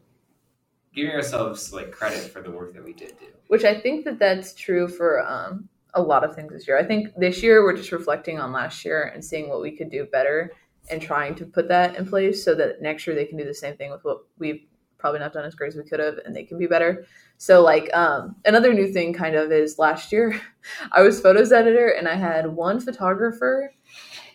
giving 0.94 1.12
ourselves 1.12 1.72
like 1.72 1.90
credit 1.90 2.30
for 2.32 2.42
the 2.42 2.50
work 2.50 2.74
that 2.74 2.84
we 2.84 2.92
did 2.92 3.18
do. 3.18 3.26
Which 3.48 3.64
I 3.64 3.80
think 3.80 4.04
that 4.04 4.18
that's 4.18 4.54
true 4.54 4.88
for 4.88 5.26
um, 5.26 5.68
a 5.94 6.02
lot 6.02 6.24
of 6.24 6.34
things 6.34 6.52
this 6.52 6.66
year. 6.66 6.78
I 6.78 6.84
think 6.84 7.14
this 7.16 7.42
year 7.42 7.62
we're 7.62 7.76
just 7.76 7.92
reflecting 7.92 8.38
on 8.38 8.52
last 8.52 8.84
year 8.84 9.10
and 9.14 9.24
seeing 9.24 9.48
what 9.48 9.60
we 9.60 9.76
could 9.76 9.90
do 9.90 10.04
better 10.06 10.52
and 10.90 11.00
trying 11.00 11.34
to 11.36 11.44
put 11.44 11.68
that 11.68 11.96
in 11.96 12.06
place 12.06 12.44
so 12.44 12.54
that 12.54 12.82
next 12.82 13.06
year 13.06 13.14
they 13.14 13.24
can 13.24 13.38
do 13.38 13.44
the 13.44 13.54
same 13.54 13.76
thing 13.76 13.90
with 13.90 14.04
what 14.04 14.18
we've 14.38 14.64
probably 15.00 15.20
not 15.20 15.32
done 15.32 15.44
as 15.44 15.54
great 15.54 15.68
as 15.68 15.76
we 15.76 15.84
could 15.84 16.00
have 16.00 16.18
and 16.24 16.34
they 16.34 16.44
can 16.44 16.58
be 16.58 16.66
better. 16.66 17.06
So 17.38 17.62
like 17.62 17.90
um, 17.94 18.36
another 18.44 18.72
new 18.72 18.92
thing 18.92 19.12
kind 19.12 19.34
of 19.34 19.50
is 19.50 19.78
last 19.78 20.12
year 20.12 20.40
I 20.92 21.02
was 21.02 21.20
photos 21.20 21.52
editor 21.52 21.88
and 21.88 22.06
I 22.06 22.14
had 22.14 22.46
one 22.46 22.80
photographer 22.80 23.72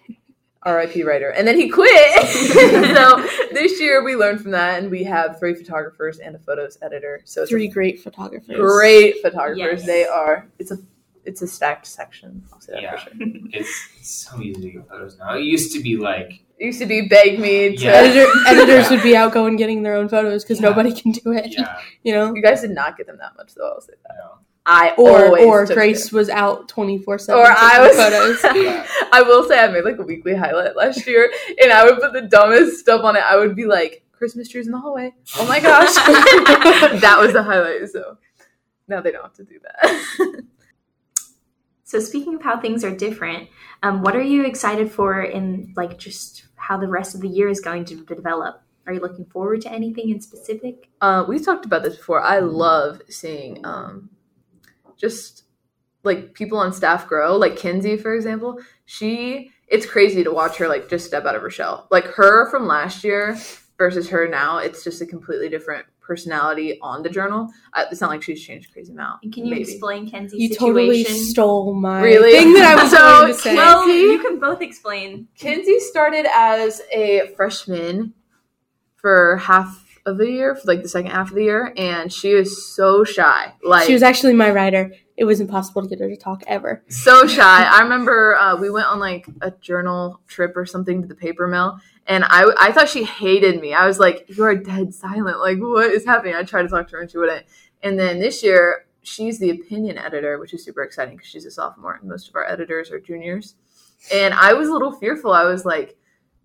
RIP 0.65 1.06
writer 1.06 1.30
and 1.30 1.47
then 1.47 1.58
he 1.58 1.69
quit. 1.69 2.28
so 2.95 3.21
this 3.51 3.80
year 3.80 4.04
we 4.04 4.15
learned 4.15 4.41
from 4.41 4.51
that 4.51 4.82
and 4.82 4.89
we 4.89 5.04
have 5.04 5.38
three 5.39 5.54
photographers 5.54 6.19
and 6.19 6.36
a 6.36 6.39
photos 6.39 6.78
editor. 6.82 7.21
So 7.25 7.43
it's 7.43 7.51
three 7.51 7.67
great 7.67 8.01
photographers 8.01 8.58
great 8.58 9.21
photographers. 9.21 9.82
Yes. 9.82 9.86
They 9.86 10.06
are. 10.06 10.47
It's 10.58 10.71
a 10.71 10.78
it's 11.25 11.41
a 11.41 11.47
stacked 11.47 11.88
section. 11.88 12.43
I'll 12.53 12.59
say 12.61 12.73
that 12.73 12.81
Yeah. 12.81 12.95
for 12.97 13.09
sure. 13.09 13.17
It's, 13.51 13.89
it's 13.99 14.09
so 14.09 14.39
easy 14.41 14.61
to 14.61 14.69
get 14.71 14.88
photos 14.88 15.17
now. 15.17 15.35
It 15.35 15.41
used 15.43 15.73
to 15.73 15.81
be 15.81 15.97
like 15.97 16.41
It 16.57 16.65
used 16.67 16.79
to 16.79 16.85
be 16.85 17.07
beg 17.07 17.39
me 17.39 17.75
to. 17.75 17.83
Yeah. 17.83 17.91
Editor, 17.93 18.31
editors 18.47 18.83
Yeah. 18.85 18.89
would 18.91 19.03
be 19.03 19.15
out 19.15 19.33
going 19.33 19.55
getting 19.55 19.83
their 19.83 19.95
own 19.95 20.07
photos 20.09 20.43
because 20.43 20.59
Yeah. 20.61 20.69
nobody 20.69 20.93
can 20.93 21.11
do 21.11 21.31
it. 21.33 21.47
yeah, 21.57 21.77
You 22.03 22.13
know, 22.13 22.33
You 22.35 22.41
guys 22.41 22.61
did 22.61 22.71
not 22.71 22.97
get 22.97 23.07
them 23.07 23.17
that 23.19 23.35
much 23.38 23.53
though. 23.55 23.69
I'll 23.73 23.81
say 23.81 23.93
that. 24.07 24.15
no. 24.17 24.31
I 24.67 24.95
or 24.97 25.38
or 25.39 25.65
Grace 25.67 26.09
them. 26.09 26.17
was 26.17 26.27
out 26.27 26.67
twenty 26.67 26.97
four 26.97 27.19
seven. 27.19 27.39
Or 27.39 27.45
I 27.47 27.85
was. 27.88 27.95
photos. 27.95 28.39
I 29.13 29.21
will 29.21 29.47
say 29.47 29.59
I 29.59 29.67
made 29.67 29.83
like 29.85 29.99
a 29.99 30.01
weekly 30.01 30.33
highlight 30.33 30.75
last 30.75 31.05
year, 31.05 31.31
and 31.61 31.71
I 31.71 31.83
would 31.85 31.99
put 31.99 32.13
the 32.13 32.23
dumbest 32.23 32.79
stuff 32.79 33.03
on 33.03 33.15
it. 33.15 33.21
I 33.21 33.35
would 33.35 33.55
be 33.55 33.65
like 33.65 34.03
Christmas 34.11 34.49
trees 34.49 34.65
in 34.65 34.71
the 34.71 34.79
hallway. 34.79 35.13
Oh 35.38 35.47
my 35.47 35.59
gosh, 35.59 35.93
that 35.93 37.17
was 37.19 37.33
the 37.33 37.43
highlight. 37.43 37.88
So 37.89 38.17
now 38.88 39.01
they 39.01 39.11
don't 39.11 39.21
have 39.21 39.33
to 39.33 39.43
do 39.43 39.59
that. 39.59 40.43
So 41.95 42.01
speaking 42.01 42.36
of 42.36 42.41
how 42.41 42.60
things 42.60 42.84
are 42.84 42.93
different, 42.93 43.47
um, 43.81 44.01
what 44.01 44.17
are 44.17 44.21
you 44.21 44.43
excited 44.43 44.91
for 44.91 45.23
in 45.23 45.71
like 45.77 45.97
just 45.97 46.43
how 46.58 46.77
the 46.77 46.89
rest 46.89 47.15
of 47.15 47.21
the 47.21 47.29
year 47.29 47.47
is 47.47 47.62
going 47.62 47.86
to 47.86 48.03
develop? 48.03 48.62
Are 48.86 48.91
you 48.91 48.99
looking 48.99 49.23
forward 49.23 49.62
to 49.62 49.71
anything 49.71 50.10
in 50.10 50.19
specific? 50.19 50.89
uh, 50.99 51.23
we've 51.25 51.45
talked 51.45 51.65
about 51.65 51.84
this 51.84 51.95
before. 51.95 52.21
I 52.21 52.39
love 52.39 53.01
seeing 53.08 53.65
um, 53.65 54.10
just 54.97 55.43
like 56.03 56.34
people 56.34 56.58
on 56.58 56.73
staff 56.73 57.08
grow. 57.08 57.38
Like 57.38 57.55
Kinsey, 57.55 57.95
for 57.95 58.13
example, 58.13 58.60
she 58.84 59.51
it's 59.69 59.86
crazy 59.86 60.21
to 60.25 60.34
watch 60.34 60.58
her 60.58 60.67
like 60.67 60.89
just 60.89 61.05
step 61.05 61.23
out 61.23 61.36
of 61.36 61.41
her 61.43 61.49
shell. 61.49 61.88
Like 61.91 62.08
her 62.08 62.51
from 62.51 62.67
last 62.67 63.05
year 63.05 63.38
versus 63.77 64.10
her 64.10 64.27
now, 64.27 64.58
it's 64.58 64.84
just 64.84 64.99
a 64.99 65.05
completely 65.05 65.47
different 65.47 65.86
personality 66.06 66.78
on 66.82 67.02
the 67.04 67.10
journal. 67.10 67.50
Uh, 67.74 67.86
it's 67.91 68.02
not 68.02 68.10
like 68.10 68.22
she's 68.22 68.41
changed 68.44 68.70
a 68.70 68.74
crazy 68.74 68.94
amount. 68.94 69.22
And 69.24 69.34
can 69.34 69.46
you 69.46 69.52
maybe. 69.56 69.63
explain 69.63 70.10
Kenzie's 70.10 70.34
You 70.39 70.50
situation? 70.50 70.68
totally 70.74 71.04
stole 71.04 71.74
my 71.74 72.02
Really? 72.02 72.32
thing 72.32 72.54
that 72.54 72.78
I 72.78 72.84
was 72.84 72.91
So, 72.91 72.98
going 73.22 73.34
to 73.34 73.39
say. 73.39 73.56
well, 73.56 73.89
you 73.89 74.20
can 74.20 74.39
both 74.39 74.62
explain. 74.62 75.28
Kinsey 75.38 75.80
started 75.80 76.26
as 76.34 76.82
a 76.91 77.34
freshman 77.36 78.13
for 78.96 79.38
half 79.38 79.82
of 80.06 80.18
the 80.18 80.30
year, 80.30 80.56
for 80.56 80.68
like 80.68 80.84
the 80.84 80.89
second 80.89 81.10
half 81.12 81.30
of 81.30 81.36
the 81.36 81.44
year, 81.44 81.74
and 81.78 82.13
she 82.13 82.36
was 82.36 82.74
so 82.76 83.04
shy. 83.04 83.52
Like 83.63 83.88
she 83.88 83.94
was 83.94 84.04
actually 84.04 84.34
my 84.34 84.52
writer. 84.52 84.94
It 85.18 85.24
was 85.24 85.39
impossible 85.39 85.82
to 85.82 85.88
get 85.88 86.00
her 86.00 86.10
to 86.10 86.18
talk 86.18 86.44
ever. 86.46 86.84
so 86.89 87.26
shy. 87.26 87.63
I 87.63 87.82
remember 87.82 88.36
uh, 88.36 88.56
we 88.58 88.70
went 88.70 88.86
on 88.88 89.00
like 89.00 89.26
a 89.41 89.50
journal 89.52 90.20
trip 90.28 90.56
or 90.56 90.65
something 90.65 91.02
to 91.02 91.08
the 91.08 91.15
paper 91.15 91.48
mill, 91.48 91.80
and 92.08 92.24
I 92.26 92.52
I 92.60 92.72
thought 92.72 92.89
she 92.89 93.04
hated 93.04 93.60
me. 93.60 93.74
I 93.74 93.86
was 93.88 94.00
like, 94.00 94.26
"You 94.28 94.44
are 94.44 94.56
dead 94.56 94.94
silent. 94.94 95.39
Like, 95.39 95.58
what 95.58 95.91
is 95.91 96.06
happening?" 96.06 96.36
I 96.36 96.44
tried 96.44 96.63
to 96.63 96.68
talk 96.68 96.88
to 96.89 96.96
her, 96.98 97.02
and 97.02 97.12
she 97.12 97.18
wouldn't. 97.18 97.46
And 97.84 98.00
then 98.00 98.20
this 98.20 98.44
year, 98.44 98.86
she's 99.02 99.39
the 99.39 99.50
opinion 99.50 99.98
editor, 99.98 100.39
which 100.39 100.54
is 100.54 100.63
super 100.63 100.84
exciting 100.84 101.15
because 101.15 101.30
she's 101.30 101.46
a 101.46 101.52
sophomore, 101.52 101.96
and 101.96 102.10
most 102.10 102.30
of 102.30 102.36
our 102.36 102.46
editors 102.46 102.91
are 102.91 103.00
juniors. 103.00 103.56
And 104.13 104.34
I 104.34 104.54
was 104.54 104.70
a 104.70 104.72
little 104.72 104.91
fearful. 104.91 105.32
I 105.32 105.46
was 105.46 105.65
like, 105.65 105.98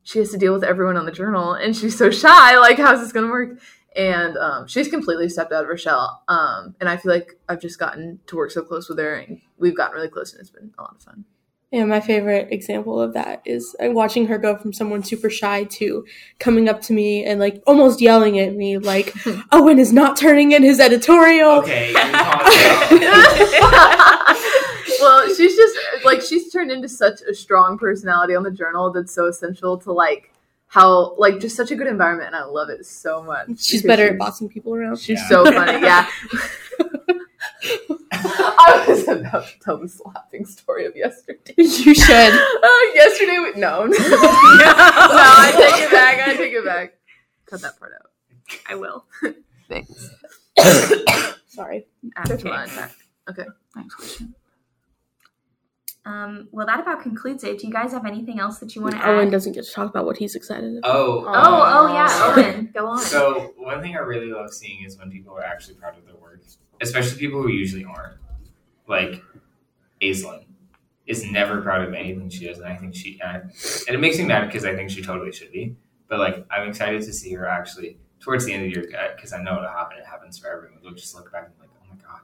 she 0.02 0.18
has 0.18 0.30
to 0.30 0.38
deal 0.38 0.52
with 0.52 0.64
everyone 0.64 0.96
on 0.96 1.06
the 1.06 1.12
journal, 1.12 1.54
and 1.54 1.76
she's 1.76 1.96
so 1.96 2.10
shy. 2.10 2.58
Like, 2.58 2.78
how's 2.78 3.00
this 3.00 3.12
gonna 3.12 3.28
work? 3.28 3.60
And 3.96 4.36
um, 4.38 4.66
she's 4.66 4.88
completely 4.88 5.28
stepped 5.28 5.52
out 5.52 5.62
of 5.62 5.68
her 5.68 5.76
shell. 5.76 6.22
Um, 6.28 6.76
and 6.80 6.88
I 6.88 6.96
feel 6.96 7.12
like 7.12 7.38
I've 7.48 7.60
just 7.60 7.78
gotten 7.78 8.20
to 8.28 8.36
work 8.36 8.50
so 8.50 8.62
close 8.62 8.88
with 8.88 8.98
her, 8.98 9.14
and 9.14 9.40
we've 9.58 9.76
gotten 9.76 9.96
really 9.96 10.08
close, 10.08 10.32
and 10.32 10.40
it's 10.40 10.50
been 10.50 10.72
a 10.78 10.82
lot 10.82 10.94
of 10.96 11.02
fun. 11.02 11.24
Yeah, 11.70 11.84
my 11.84 12.00
favorite 12.00 12.48
example 12.50 13.00
of 13.00 13.12
that 13.14 13.42
is 13.44 13.76
uh, 13.78 13.92
watching 13.92 14.26
her 14.26 14.38
go 14.38 14.56
from 14.56 14.72
someone 14.72 15.04
super 15.04 15.30
shy 15.30 15.62
to 15.64 16.04
coming 16.40 16.68
up 16.68 16.82
to 16.82 16.92
me 16.92 17.24
and 17.24 17.38
like 17.38 17.62
almost 17.64 18.00
yelling 18.00 18.40
at 18.40 18.56
me, 18.56 18.76
like, 18.78 19.14
Owen 19.52 19.78
is 19.78 19.92
not 19.92 20.16
turning 20.16 20.50
in 20.50 20.64
his 20.64 20.80
editorial. 20.80 21.58
Okay, 21.60 21.90
you 21.90 21.94
calm 21.94 23.00
down. 23.00 24.36
well, 25.00 25.34
she's 25.34 25.54
just 25.56 25.78
like 26.04 26.20
she's 26.22 26.52
turned 26.52 26.70
into 26.72 26.88
such 26.88 27.20
a 27.22 27.34
strong 27.34 27.78
personality 27.78 28.34
on 28.34 28.42
the 28.42 28.50
journal 28.50 28.90
that's 28.92 29.12
so 29.12 29.26
essential 29.26 29.78
to 29.78 29.92
like 29.92 30.32
how 30.66 31.14
like 31.18 31.38
just 31.40 31.56
such 31.56 31.70
a 31.70 31.76
good 31.76 31.86
environment, 31.86 32.26
and 32.28 32.36
I 32.36 32.44
love 32.44 32.68
it 32.70 32.84
so 32.86 33.22
much. 33.22 33.46
She's 33.60 33.82
because 33.82 33.86
better 33.86 34.04
at 34.06 34.10
she's- 34.10 34.18
bossing 34.18 34.48
people 34.48 34.74
around. 34.74 34.98
She's 34.98 35.20
Yeah. 35.20 35.28
so 35.28 35.44
funny. 35.44 35.80
Yeah. 35.84 36.08
I 38.66 38.84
was 38.88 39.08
about 39.08 39.46
to 39.46 39.58
tell 39.60 39.78
the 39.78 39.88
slapping 39.88 40.44
story 40.46 40.86
of 40.86 40.94
yesterday. 40.96 41.54
you 41.56 41.94
should. 41.94 42.40
Uh, 42.62 42.94
yesterday, 42.94 43.38
we, 43.38 43.52
no, 43.60 43.84
no, 43.86 43.96
I 43.98 45.52
take 45.56 45.84
it 45.84 45.90
back. 45.90 46.28
I 46.28 46.36
take 46.36 46.52
it 46.52 46.64
back. 46.64 46.94
Cut 47.46 47.60
that 47.62 47.78
part 47.78 47.92
out. 47.94 48.10
I 48.68 48.74
will. 48.74 49.04
Thanks. 49.68 50.10
Sorry. 51.48 51.86
There's 52.26 52.40
Okay. 52.40 52.48
mine. 52.50 52.68
Okay. 53.28 53.44
Next 53.76 53.94
question. 53.94 54.34
Um, 56.04 56.48
well, 56.50 56.66
that 56.66 56.80
about 56.80 57.02
concludes 57.02 57.44
it. 57.44 57.58
Do 57.60 57.66
you 57.66 57.72
guys 57.72 57.92
have 57.92 58.06
anything 58.06 58.40
else 58.40 58.58
that 58.58 58.74
you 58.74 58.82
want 58.82 58.94
to 58.94 59.00
Owen 59.00 59.08
add? 59.10 59.14
Owen 59.18 59.30
doesn't 59.30 59.52
get 59.52 59.64
to 59.64 59.70
talk 59.72 59.88
about 59.90 60.06
what 60.06 60.16
he's 60.16 60.34
excited 60.34 60.78
about. 60.78 60.90
Oh. 60.90 61.24
Oh, 61.26 61.32
uh, 61.32 61.72
oh 61.74 61.92
yeah, 61.94 62.34
Owen, 62.54 62.70
go 62.74 62.86
on. 62.86 62.98
So 63.00 63.52
one 63.58 63.80
thing 63.82 63.96
I 63.96 64.00
really 64.00 64.32
love 64.32 64.50
seeing 64.52 64.82
is 64.84 64.98
when 64.98 65.10
people 65.10 65.34
are 65.36 65.44
actually 65.44 65.74
proud 65.74 65.96
of 65.98 66.06
their 66.06 66.16
work, 66.16 66.40
especially 66.80 67.18
people 67.18 67.42
who 67.42 67.50
usually 67.50 67.84
aren't. 67.84 68.16
Like 68.90 69.22
Aislinn 70.02 70.44
is 71.06 71.24
never 71.24 71.62
proud 71.62 71.86
of 71.86 71.94
anything 71.94 72.28
she 72.28 72.46
does, 72.46 72.58
and 72.58 72.66
I 72.66 72.76
think 72.76 72.94
she 72.94 73.20
and, 73.22 73.30
I, 73.30 73.34
and 73.36 73.94
it 73.94 74.00
makes 74.00 74.18
me 74.18 74.24
mad 74.24 74.46
because 74.46 74.64
I 74.64 74.74
think 74.74 74.90
she 74.90 75.00
totally 75.00 75.32
should 75.32 75.52
be. 75.52 75.76
But 76.08 76.18
like 76.18 76.44
I'm 76.50 76.68
excited 76.68 77.00
to 77.02 77.12
see 77.12 77.32
her 77.34 77.46
actually 77.46 77.98
towards 78.18 78.44
the 78.44 78.52
end 78.52 78.66
of 78.66 78.72
the 78.72 78.80
year 78.80 79.12
because 79.14 79.32
I 79.32 79.42
know 79.42 79.56
it'll 79.56 79.68
happen. 79.70 79.96
It 79.96 80.06
happens 80.06 80.38
for 80.38 80.48
everyone. 80.48 80.80
They'll 80.82 80.92
just 80.92 81.14
look 81.14 81.30
back 81.32 81.46
and 81.46 81.54
be 81.54 81.60
like, 81.60 81.70
oh 81.80 81.86
my 81.88 81.96
god, 82.02 82.20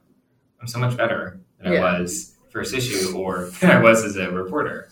I'm 0.61 0.67
so 0.67 0.81
much 0.81 0.97
better 0.97 1.41
than 1.61 1.73
Yeah. 1.73 1.85
I 1.85 2.01
was 2.01 2.37
first 2.51 2.75
issue 2.75 3.17
or 3.17 3.51
than 3.61 3.71
I 3.71 3.81
was 3.81 4.05
as 4.05 4.17
a 4.17 4.31
reporter. 4.31 4.89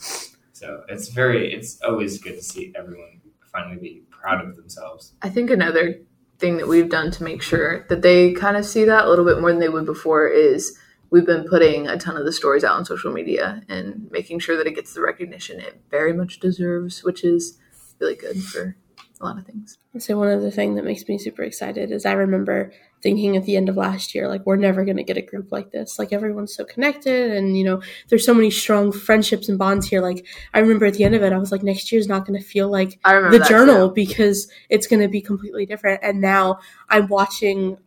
So 0.53 0.85
it's 0.89 1.09
very 1.09 1.53
it's 1.53 1.81
always 1.83 2.19
good 2.21 2.37
to 2.37 2.43
see 2.43 2.73
everyone 2.77 3.21
finally 3.53 3.79
be 3.79 4.03
proud 4.11 4.45
of 4.45 4.55
themselves. 4.57 5.13
I 5.23 5.29
think 5.29 5.51
another 5.51 6.01
thing 6.39 6.57
that 6.59 6.69
we've 6.69 6.89
done 6.89 7.11
to 7.13 7.25
make 7.25 7.43
sure 7.43 7.85
that 7.89 8.03
they 8.03 8.33
kind 8.33 8.57
of 8.57 8.65
see 8.65 8.85
that 8.85 9.07
a 9.07 9.09
little 9.09 9.25
bit 9.25 9.41
more 9.41 9.51
than 9.51 9.61
they 9.61 9.69
would 9.69 9.87
before 9.87 10.27
is 10.27 10.79
we've 11.11 11.27
been 11.27 11.47
putting 11.49 11.87
a 11.87 11.97
ton 11.97 12.17
of 12.17 12.25
the 12.25 12.33
stories 12.33 12.64
out 12.64 12.77
on 12.77 12.85
social 12.85 13.12
media 13.12 13.62
and 13.69 14.09
making 14.11 14.38
sure 14.38 14.57
that 14.57 14.67
it 14.67 14.75
gets 14.75 14.95
the 14.95 15.01
recognition 15.01 15.61
it 15.61 15.81
very 15.90 16.12
much 16.12 16.40
deserves, 16.40 17.05
which 17.05 17.25
is 17.25 17.59
really 18.01 18.17
good 18.17 18.43
for 18.43 18.77
a 19.21 19.25
lot 19.25 19.38
of 19.38 19.47
things. 19.47 19.79
Say 19.99 20.14
one 20.14 20.29
other 20.29 20.51
thing 20.51 20.75
that 20.75 20.85
makes 20.85 21.07
me 21.07 21.19
super 21.19 21.43
excited 21.43 21.93
is 21.93 22.05
I 22.05 22.12
remember 22.12 22.73
thinking 23.01 23.37
at 23.37 23.45
the 23.45 23.57
end 23.57 23.69
of 23.69 23.77
last 23.77 24.14
year, 24.14 24.29
like, 24.29 24.45
we're 24.45 24.57
never 24.57 24.85
going 24.85 24.97
to 24.97 25.05
get 25.05 25.17
a 25.17 25.23
group 25.23 25.53
like 25.53 25.71
this. 25.71 25.99
Like, 25.99 26.12
everyone's 26.12 26.55
so 26.55 26.64
connected, 26.64 27.31
and, 27.33 27.57
you 27.57 27.62
know, 27.62 27.81
there's 28.09 28.25
so 28.25 28.35
many 28.35 28.51
strong 28.51 28.90
friendships 28.90 29.49
and 29.49 29.59
bonds 29.59 29.87
here. 29.87 30.01
Like, 30.01 30.27
I 30.53 30.59
remember 30.59 30.87
at 30.87 30.95
the 30.95 31.05
end 31.05 31.14
of 31.14 31.23
it, 31.23 31.33
I 31.33 31.38
was 31.38 31.53
like, 31.53 31.62
next 31.62 31.93
year's 31.93 32.09
not 32.09 32.27
going 32.27 32.40
to 32.40 32.45
feel 32.45 32.69
like 32.69 32.99
I 33.05 33.14
the 33.31 33.38
journal 33.38 33.88
too. 33.88 33.95
because 33.95 34.51
it's 34.69 34.87
going 34.87 35.03
to 35.03 35.09
be 35.09 35.21
completely 35.21 35.64
different. 35.64 36.01
And 36.03 36.21
now 36.21 36.59
I'm 36.88 37.07
watching 37.09 37.79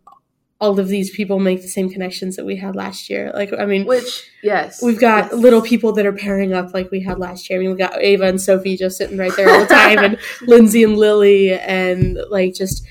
all 0.60 0.80
of 0.80 0.88
these 0.88 1.12
people 1.12 1.39
make 1.39 1.62
the 1.62 1.67
same 1.67 1.89
connections 1.89 2.36
that 2.36 2.46
we 2.46 2.56
had 2.56 2.76
last 2.76 3.10
year. 3.10 3.32
Like, 3.34 3.54
I 3.58 3.65
mean, 3.65 3.86
Which 3.86 4.28
yes, 4.41 4.82
We've 4.82 5.00
got 5.00 5.26
yes. 5.26 5.34
little 5.34 5.62
people 5.62 5.91
that 5.93 6.06
are 6.06 6.13
pairing 6.13 6.54
up 6.54 6.74
like 6.74 6.89
we 6.89 7.02
had 7.02 7.20
last 7.20 7.50
year. 7.50 7.60
I 7.60 7.62
mean, 7.62 7.72
we 7.72 7.78
got 7.78 8.02
Ava 8.02 8.26
and 8.26 8.41
Sophie 8.41 8.76
just 8.76 8.98
sitting 8.98 9.17
right 9.17 9.36
there 9.36 9.50
all 9.50 9.60
the 9.60 9.67
time, 9.67 10.00
and 10.00 10.17
Lindsay 10.48 10.84
and 10.84 10.98
Lily, 10.98 11.54
and 11.54 12.17
like 12.30 12.56
just, 12.56 12.86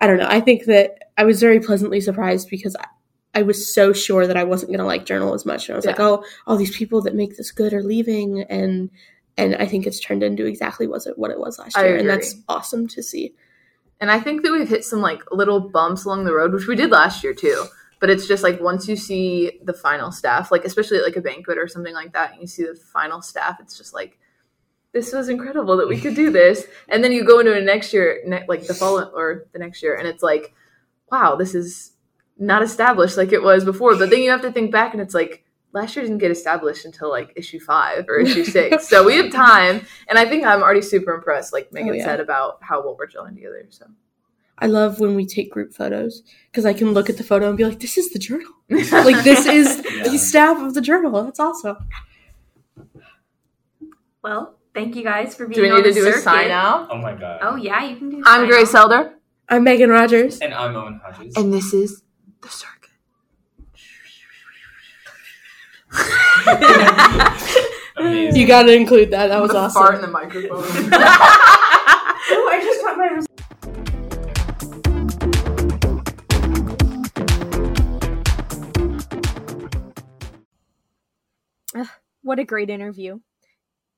I 0.00 0.08
don't 0.08 0.18
know. 0.18 0.28
I 0.28 0.40
think 0.40 0.64
that 0.64 1.12
I 1.16 1.24
was 1.24 1.40
very 1.40 1.60
pleasantly 1.60 2.00
surprised 2.00 2.48
because 2.50 2.74
I, 2.74 2.86
I 3.34 3.42
was 3.42 3.72
so 3.72 3.92
sure 3.92 4.26
that 4.26 4.36
I 4.36 4.44
wasn't 4.44 4.70
going 4.70 4.80
to 4.80 4.86
like 4.86 5.06
journal 5.06 5.34
as 5.34 5.46
much. 5.46 5.68
And 5.68 5.74
I 5.74 5.76
was 5.76 5.86
like, 5.86 6.00
oh, 6.00 6.24
all 6.46 6.56
these 6.56 6.76
people 6.76 7.00
that 7.02 7.14
make 7.14 7.36
this 7.36 7.50
good 7.50 7.72
are 7.72 7.82
leaving. 7.82 8.42
And, 8.42 8.90
and 9.36 9.56
I 9.56 9.66
think 9.66 9.86
it's 9.86 10.00
turned 10.00 10.22
into 10.22 10.46
exactly 10.46 10.86
it, 10.86 11.18
what 11.18 11.30
it 11.30 11.38
was 11.38 11.58
last 11.58 11.76
year. 11.76 11.96
And 11.96 12.08
that's 12.08 12.36
awesome 12.48 12.86
to 12.88 13.02
see. 13.02 13.34
And 14.04 14.10
I 14.10 14.20
think 14.20 14.42
that 14.42 14.52
we've 14.52 14.68
hit 14.68 14.84
some 14.84 15.00
like 15.00 15.22
little 15.32 15.58
bumps 15.58 16.04
along 16.04 16.24
the 16.24 16.34
road, 16.34 16.52
which 16.52 16.66
we 16.66 16.76
did 16.76 16.90
last 16.90 17.24
year 17.24 17.32
too. 17.32 17.64
But 18.00 18.10
it's 18.10 18.28
just 18.28 18.42
like 18.42 18.60
once 18.60 18.86
you 18.86 18.96
see 18.96 19.52
the 19.62 19.72
final 19.72 20.12
staff, 20.12 20.52
like 20.52 20.66
especially 20.66 20.98
at 20.98 21.04
like 21.04 21.16
a 21.16 21.22
banquet 21.22 21.56
or 21.56 21.66
something 21.68 21.94
like 21.94 22.12
that, 22.12 22.32
and 22.32 22.40
you 22.42 22.46
see 22.46 22.64
the 22.64 22.74
final 22.74 23.22
staff, 23.22 23.56
it's 23.60 23.78
just 23.78 23.94
like 23.94 24.18
this 24.92 25.14
was 25.14 25.30
incredible 25.30 25.78
that 25.78 25.88
we 25.88 25.98
could 25.98 26.14
do 26.14 26.30
this. 26.30 26.66
And 26.90 27.02
then 27.02 27.12
you 27.12 27.24
go 27.24 27.38
into 27.38 27.56
a 27.56 27.62
next 27.62 27.94
year, 27.94 28.20
ne- 28.26 28.44
like 28.46 28.66
the 28.66 28.74
fall 28.74 28.98
or 28.98 29.46
the 29.54 29.58
next 29.58 29.82
year, 29.82 29.96
and 29.96 30.06
it's 30.06 30.22
like, 30.22 30.52
wow, 31.10 31.36
this 31.36 31.54
is 31.54 31.92
not 32.38 32.62
established 32.62 33.16
like 33.16 33.32
it 33.32 33.42
was 33.42 33.64
before. 33.64 33.96
But 33.96 34.10
then 34.10 34.20
you 34.20 34.28
have 34.28 34.42
to 34.42 34.52
think 34.52 34.70
back, 34.70 34.92
and 34.92 35.00
it's 35.00 35.14
like 35.14 35.43
last 35.74 35.94
year 35.96 36.04
didn't 36.04 36.18
get 36.18 36.30
established 36.30 36.84
until 36.86 37.10
like 37.10 37.32
issue 37.36 37.60
five 37.60 38.06
or 38.08 38.16
issue 38.18 38.44
six, 38.44 38.88
so 38.88 39.04
we 39.04 39.16
have 39.16 39.30
time. 39.32 39.84
And 40.08 40.18
I 40.18 40.24
think 40.26 40.44
I'm 40.44 40.62
already 40.62 40.80
super 40.80 41.12
impressed, 41.14 41.52
like 41.52 41.66
oh, 41.66 41.74
Megan 41.74 41.94
yeah. 41.96 42.04
said 42.04 42.20
about 42.20 42.58
how 42.62 42.80
well 42.82 42.96
we're 42.98 43.08
gelling 43.08 43.34
together. 43.34 43.66
So. 43.68 43.86
I 44.56 44.66
love 44.66 45.00
when 45.00 45.16
we 45.16 45.26
take 45.26 45.50
group 45.50 45.74
photos 45.74 46.22
because 46.50 46.64
I 46.64 46.72
can 46.72 46.92
look 46.92 47.10
at 47.10 47.16
the 47.16 47.24
photo 47.24 47.48
and 47.48 47.58
be 47.58 47.64
like, 47.64 47.80
this 47.80 47.98
is 47.98 48.10
the 48.12 48.20
journal. 48.20 48.52
like, 48.70 49.24
this 49.24 49.46
is 49.46 49.84
Yeah. 49.92 50.04
the 50.04 50.16
staff 50.16 50.58
of 50.62 50.74
the 50.74 50.80
journal. 50.80 51.24
That's 51.24 51.40
awesome. 51.40 51.76
Well, 54.22 54.56
thank 54.72 54.94
you 54.94 55.02
guys 55.02 55.34
for 55.34 55.46
being 55.46 55.56
Do 55.56 55.62
we 55.62 55.70
on 55.70 55.78
need 55.78 55.82
to 55.84 55.88
the 55.90 56.00
do 56.00 56.06
a 56.06 56.10
circuit. 56.12 56.22
sign 56.22 56.50
out? 56.52 56.88
Oh 56.90 56.98
my 56.98 57.14
god. 57.14 57.40
Oh 57.42 57.56
yeah, 57.56 57.84
you 57.84 57.96
can 57.96 58.10
do. 58.10 58.22
I'm 58.24 58.42
sign 58.42 58.48
Grace 58.48 58.74
out. 58.74 58.92
Elder. 58.92 59.14
I'm 59.48 59.64
Megan 59.64 59.90
Rogers. 59.90 60.38
And 60.40 60.54
I'm 60.54 60.74
Owen 60.74 61.00
Hodges. 61.04 61.36
And 61.36 61.52
this 61.52 61.74
is 61.74 62.02
The 62.40 62.48
Circuit. 62.48 62.73
You 68.34 68.46
got 68.46 68.64
to 68.64 68.74
include 68.74 69.10
that. 69.12 69.28
That 69.28 69.40
was 69.40 69.52
The 69.52 69.58
awesome. 69.58 69.82
Fart 69.82 69.94
in 69.96 70.00
the 70.00 70.08
microphone. 70.08 70.64
Oh, 72.26 72.48
I 72.50 72.58
just 72.58 72.80
got 72.82 72.96
my 72.96 73.20
What 82.22 82.38
a 82.38 82.44
great 82.44 82.70
interview. 82.70 83.18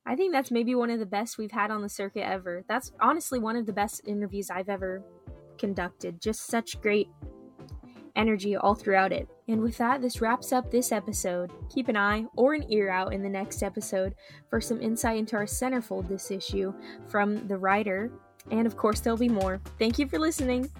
I 0.04 0.16
think 0.16 0.32
that's 0.32 0.50
maybe 0.50 0.74
one 0.74 0.90
of 0.90 0.98
the 0.98 1.06
best 1.06 1.38
we've 1.38 1.52
had 1.52 1.70
on 1.70 1.82
the 1.82 1.88
circuit 1.88 2.26
ever. 2.26 2.64
That's 2.68 2.90
honestly 3.00 3.38
one 3.38 3.54
of 3.54 3.66
the 3.66 3.72
best 3.72 4.00
interviews 4.04 4.50
I've 4.50 4.68
ever 4.68 5.04
conducted. 5.58 6.20
Just 6.20 6.46
such 6.48 6.80
great 6.80 7.08
energy 8.16 8.56
all 8.56 8.74
throughout 8.74 9.12
it. 9.12 9.28
And 9.48 9.62
with 9.62 9.78
that, 9.78 10.02
this 10.02 10.20
wraps 10.20 10.52
up 10.52 10.70
this 10.70 10.90
episode. 10.90 11.52
Keep 11.72 11.88
an 11.88 11.96
eye 11.96 12.26
or 12.36 12.54
an 12.54 12.70
ear 12.70 12.90
out 12.90 13.12
in 13.12 13.22
the 13.22 13.28
next 13.28 13.62
episode 13.62 14.14
for 14.50 14.60
some 14.60 14.80
insight 14.80 15.18
into 15.18 15.36
our 15.36 15.44
centerfold 15.44 16.08
this 16.08 16.30
issue 16.30 16.74
from 17.06 17.46
the 17.46 17.56
writer. 17.56 18.10
And 18.50 18.66
of 18.66 18.76
course, 18.76 19.00
there'll 19.00 19.16
be 19.16 19.28
more. 19.28 19.60
Thank 19.78 19.98
you 19.98 20.08
for 20.08 20.18
listening. 20.18 20.70